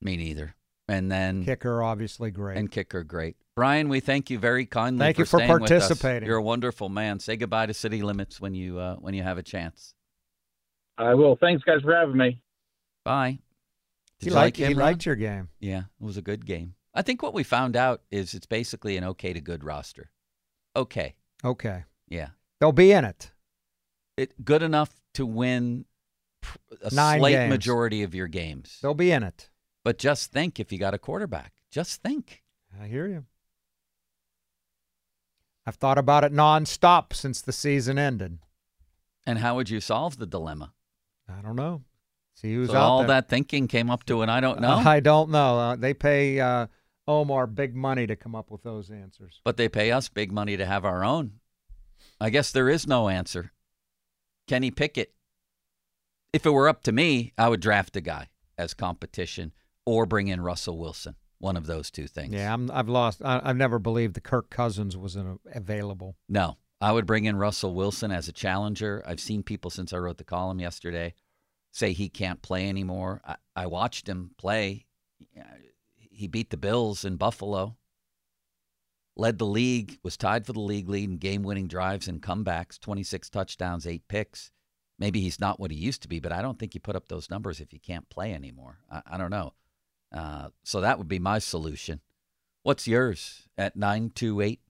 me 0.00 0.16
neither. 0.16 0.54
And 0.90 1.10
then 1.12 1.44
Kicker, 1.44 1.82
obviously 1.82 2.30
great. 2.30 2.56
and 2.56 2.70
kicker, 2.70 3.04
great. 3.04 3.36
Brian, 3.54 3.88
we 3.90 4.00
thank 4.00 4.30
you 4.30 4.38
very 4.38 4.64
kindly. 4.64 5.00
Thank 5.04 5.16
for 5.16 5.22
you 5.22 5.26
for 5.26 5.38
staying 5.38 5.52
with 5.52 5.62
us. 5.64 5.68
participating. 5.88 6.26
You're 6.28 6.38
a 6.38 6.42
wonderful 6.42 6.88
man. 6.88 7.18
Say 7.18 7.36
goodbye 7.36 7.66
to 7.66 7.74
City 7.74 8.00
Limits 8.02 8.40
when 8.40 8.54
you 8.54 8.78
uh, 8.78 8.96
when 8.96 9.12
you 9.14 9.22
have 9.22 9.36
a 9.36 9.42
chance. 9.42 9.94
I 10.96 11.14
will. 11.14 11.36
Thanks, 11.36 11.62
guys, 11.64 11.80
for 11.82 11.94
having 11.94 12.16
me. 12.16 12.40
Bye. 13.04 13.38
Did 14.20 14.26
he 14.26 14.30
you 14.30 14.34
liked, 14.36 14.58
like 14.58 14.64
him? 14.64 14.68
he 14.68 14.74
Ron? 14.74 14.86
liked 14.86 15.06
your 15.06 15.14
game. 15.16 15.48
Yeah, 15.60 15.78
it 15.80 16.04
was 16.04 16.16
a 16.16 16.22
good 16.22 16.46
game. 16.46 16.74
I 16.98 17.02
think 17.02 17.22
what 17.22 17.32
we 17.32 17.44
found 17.44 17.76
out 17.76 18.02
is 18.10 18.34
it's 18.34 18.46
basically 18.46 18.96
an 18.96 19.04
okay 19.04 19.32
to 19.32 19.40
good 19.40 19.62
roster. 19.62 20.10
Okay. 20.74 21.14
Okay, 21.44 21.84
Yeah. 22.08 22.30
they'll 22.58 22.72
be 22.72 22.90
in 22.90 23.04
it. 23.04 23.30
It 24.16 24.44
good 24.44 24.64
enough 24.64 24.90
to 25.14 25.24
win 25.24 25.84
a 26.82 26.92
Nine 26.92 27.20
slight 27.20 27.30
games. 27.30 27.50
majority 27.50 28.02
of 28.02 28.16
your 28.16 28.26
games. 28.26 28.78
They'll 28.82 28.94
be 28.94 29.12
in 29.12 29.22
it. 29.22 29.48
But 29.84 29.98
just 29.98 30.32
think 30.32 30.58
if 30.58 30.72
you 30.72 30.78
got 30.78 30.92
a 30.94 30.98
quarterback. 30.98 31.52
Just 31.70 32.02
think. 32.02 32.42
I 32.82 32.88
hear 32.88 33.06
you. 33.06 33.24
I've 35.66 35.76
thought 35.76 35.98
about 35.98 36.24
it 36.24 36.32
nonstop 36.32 37.12
since 37.12 37.40
the 37.40 37.52
season 37.52 37.98
ended. 37.98 38.38
And 39.26 39.38
how 39.38 39.54
would 39.56 39.68
you 39.70 39.80
solve 39.80 40.16
the 40.18 40.26
dilemma? 40.26 40.72
I 41.28 41.42
don't 41.42 41.56
know. 41.56 41.82
See 42.34 42.54
who's 42.54 42.70
so 42.70 42.76
out 42.76 42.82
all 42.82 42.98
there. 43.00 43.08
that 43.08 43.28
thinking 43.28 43.68
came 43.68 43.90
up 43.90 44.04
to 44.06 44.22
an 44.22 44.30
I 44.30 44.40
don't 44.40 44.60
know. 44.62 44.74
I 44.76 45.00
don't 45.00 45.30
know. 45.30 45.58
Uh, 45.58 45.76
they 45.76 45.92
pay 45.92 46.40
uh, 46.40 46.66
Omar 47.08 47.46
big 47.46 47.74
money 47.74 48.06
to 48.06 48.14
come 48.14 48.34
up 48.34 48.50
with 48.50 48.62
those 48.62 48.90
answers. 48.90 49.40
but 49.42 49.56
they 49.56 49.68
pay 49.68 49.90
us 49.90 50.08
big 50.08 50.30
money 50.30 50.56
to 50.56 50.66
have 50.66 50.84
our 50.84 51.02
own. 51.02 51.40
I 52.20 52.30
guess 52.30 52.52
there 52.52 52.68
is 52.68 52.86
no 52.86 53.08
answer. 53.08 53.52
Kenny 54.46 54.70
Pickett. 54.70 55.14
if 56.32 56.44
it 56.46 56.50
were 56.50 56.68
up 56.68 56.82
to 56.84 56.92
me, 56.92 57.32
I 57.38 57.48
would 57.48 57.60
draft 57.60 57.96
a 57.96 58.00
guy 58.00 58.28
as 58.56 58.74
competition 58.74 59.52
or 59.86 60.06
bring 60.06 60.28
in 60.28 60.40
Russell 60.40 60.78
Wilson. 60.78 61.16
One 61.38 61.56
of 61.56 61.66
those 61.66 61.90
two 61.90 62.08
things. 62.08 62.34
Yeah, 62.34 62.52
I'm, 62.52 62.70
I've 62.70 62.88
lost. 62.88 63.22
I, 63.24 63.40
I've 63.42 63.56
never 63.56 63.78
believed 63.78 64.14
the 64.14 64.20
Kirk 64.20 64.50
Cousins 64.50 64.96
was 64.96 65.14
an, 65.14 65.38
available. 65.54 66.16
No, 66.28 66.56
I 66.80 66.90
would 66.92 67.06
bring 67.06 67.26
in 67.26 67.36
Russell 67.36 67.74
Wilson 67.74 68.10
as 68.10 68.26
a 68.28 68.32
challenger. 68.32 69.04
I've 69.06 69.20
seen 69.20 69.42
people 69.44 69.70
since 69.70 69.92
I 69.92 69.98
wrote 69.98 70.18
the 70.18 70.24
column 70.24 70.58
yesterday 70.58 71.14
say 71.70 71.92
he 71.92 72.08
can't 72.08 72.42
play 72.42 72.68
anymore. 72.68 73.20
I, 73.24 73.36
I 73.54 73.66
watched 73.66 74.08
him 74.08 74.32
play. 74.36 74.86
He 76.18 76.26
beat 76.26 76.50
the 76.50 76.56
Bills 76.56 77.04
in 77.04 77.14
Buffalo, 77.14 77.76
led 79.16 79.38
the 79.38 79.46
league, 79.46 80.00
was 80.02 80.16
tied 80.16 80.44
for 80.44 80.52
the 80.52 80.58
league 80.58 80.88
lead 80.88 81.08
in 81.08 81.18
game 81.18 81.44
winning 81.44 81.68
drives 81.68 82.08
and 82.08 82.20
comebacks 82.20 82.80
26 82.80 83.30
touchdowns, 83.30 83.86
eight 83.86 84.08
picks. 84.08 84.50
Maybe 84.98 85.20
he's 85.20 85.38
not 85.38 85.60
what 85.60 85.70
he 85.70 85.76
used 85.76 86.02
to 86.02 86.08
be, 86.08 86.18
but 86.18 86.32
I 86.32 86.42
don't 86.42 86.58
think 86.58 86.74
you 86.74 86.80
put 86.80 86.96
up 86.96 87.06
those 87.06 87.30
numbers 87.30 87.60
if 87.60 87.72
you 87.72 87.78
can't 87.78 88.08
play 88.08 88.34
anymore. 88.34 88.78
I, 88.90 89.02
I 89.12 89.16
don't 89.16 89.30
know. 89.30 89.52
Uh, 90.12 90.48
so 90.64 90.80
that 90.80 90.98
would 90.98 91.06
be 91.06 91.20
my 91.20 91.38
solution. 91.38 92.00
What's 92.64 92.88
yours 92.88 93.48
at 93.56 93.76
928 93.76 94.60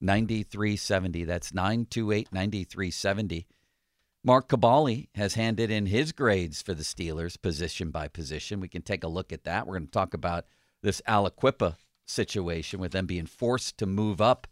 9370? 0.00 1.24
That's 1.24 1.54
928 1.54 2.32
9370. 2.32 3.46
Mark 4.24 4.48
Kaboly 4.48 5.10
has 5.14 5.34
handed 5.34 5.70
in 5.70 5.86
his 5.86 6.10
grades 6.10 6.60
for 6.60 6.74
the 6.74 6.82
Steelers 6.82 7.40
position 7.40 7.92
by 7.92 8.08
position. 8.08 8.58
We 8.58 8.66
can 8.66 8.82
take 8.82 9.04
a 9.04 9.08
look 9.08 9.32
at 9.32 9.44
that. 9.44 9.64
We're 9.64 9.78
going 9.78 9.86
to 9.86 9.92
talk 9.92 10.12
about 10.12 10.46
this 10.82 11.00
Aliquippa 11.08 11.76
situation 12.06 12.80
with 12.80 12.92
them 12.92 13.06
being 13.06 13.26
forced 13.26 13.78
to 13.78 13.86
move 13.86 14.20
up 14.20 14.46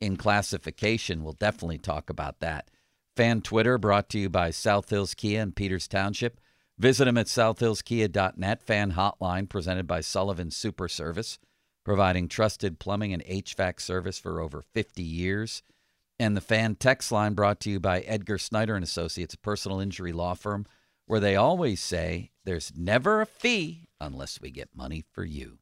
in 0.00 0.16
classification. 0.16 1.22
We'll 1.22 1.34
definitely 1.34 1.78
talk 1.78 2.10
about 2.10 2.40
that. 2.40 2.70
Fan 3.16 3.40
Twitter 3.40 3.78
brought 3.78 4.08
to 4.10 4.18
you 4.18 4.28
by 4.28 4.50
South 4.50 4.90
Hills 4.90 5.14
Kia 5.14 5.40
in 5.40 5.52
Peters 5.52 5.88
Township. 5.88 6.38
Visit 6.78 7.06
them 7.06 7.16
at 7.16 7.26
southhillskia.net. 7.26 8.62
Fan 8.62 8.92
Hotline 8.92 9.48
presented 9.48 9.86
by 9.86 10.00
Sullivan 10.02 10.50
Super 10.50 10.88
Service, 10.88 11.38
providing 11.84 12.28
trusted 12.28 12.78
plumbing 12.78 13.14
and 13.14 13.24
HVAC 13.24 13.80
service 13.80 14.18
for 14.18 14.40
over 14.40 14.60
50 14.60 15.02
years. 15.02 15.62
And 16.18 16.36
the 16.36 16.42
Fan 16.42 16.74
Text 16.74 17.10
Line 17.10 17.32
brought 17.32 17.60
to 17.60 17.70
you 17.70 17.80
by 17.80 18.00
Edgar 18.00 18.36
Snyder 18.36 18.74
and 18.74 18.84
Associates, 18.84 19.34
a 19.34 19.38
personal 19.38 19.80
injury 19.80 20.12
law 20.12 20.34
firm, 20.34 20.66
where 21.06 21.20
they 21.20 21.36
always 21.36 21.80
say 21.80 22.32
there's 22.44 22.72
never 22.76 23.22
a 23.22 23.26
fee 23.26 23.88
unless 23.98 24.40
we 24.40 24.50
get 24.50 24.76
money 24.76 25.04
for 25.12 25.24
you. 25.24 25.58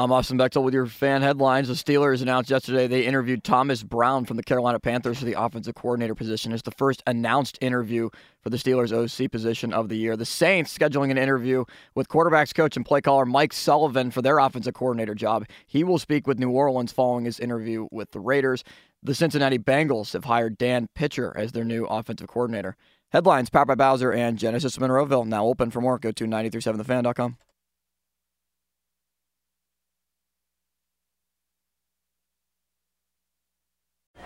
I'm 0.00 0.12
Austin 0.12 0.38
Bechtel 0.38 0.62
with 0.62 0.72
your 0.72 0.86
fan 0.86 1.20
headlines. 1.20 1.68
The 1.68 1.74
Steelers 1.74 2.22
announced 2.22 2.48
yesterday 2.48 2.86
they 2.86 3.04
interviewed 3.04 3.44
Thomas 3.44 3.82
Brown 3.82 4.24
from 4.24 4.38
the 4.38 4.42
Carolina 4.42 4.80
Panthers 4.80 5.18
for 5.18 5.26
the 5.26 5.38
offensive 5.38 5.74
coordinator 5.74 6.14
position. 6.14 6.52
It's 6.52 6.62
the 6.62 6.70
first 6.70 7.02
announced 7.06 7.58
interview 7.60 8.08
for 8.40 8.48
the 8.48 8.56
Steelers 8.56 8.94
OC 8.94 9.30
position 9.30 9.74
of 9.74 9.90
the 9.90 9.96
year. 9.96 10.16
The 10.16 10.24
Saints 10.24 10.74
scheduling 10.74 11.10
an 11.10 11.18
interview 11.18 11.66
with 11.94 12.08
quarterbacks 12.08 12.54
coach 12.54 12.78
and 12.78 12.86
play 12.86 13.02
caller 13.02 13.26
Mike 13.26 13.52
Sullivan 13.52 14.10
for 14.10 14.22
their 14.22 14.38
offensive 14.38 14.72
coordinator 14.72 15.14
job. 15.14 15.44
He 15.66 15.84
will 15.84 15.98
speak 15.98 16.26
with 16.26 16.38
New 16.38 16.50
Orleans 16.50 16.92
following 16.92 17.26
his 17.26 17.38
interview 17.38 17.86
with 17.90 18.12
the 18.12 18.20
Raiders. 18.20 18.64
The 19.02 19.14
Cincinnati 19.14 19.58
Bengals 19.58 20.14
have 20.14 20.24
hired 20.24 20.56
Dan 20.56 20.88
Pitcher 20.94 21.36
as 21.36 21.52
their 21.52 21.64
new 21.64 21.84
offensive 21.84 22.28
coordinator. 22.28 22.74
Headlines 23.10 23.50
powered 23.50 23.68
by 23.68 23.74
Bowser 23.74 24.14
and 24.14 24.38
Genesis 24.38 24.78
Monroeville. 24.78 25.26
Now 25.26 25.44
open 25.44 25.70
for 25.70 25.82
more. 25.82 25.98
Go 25.98 26.10
to 26.10 26.24
937thefan.com. 26.24 27.36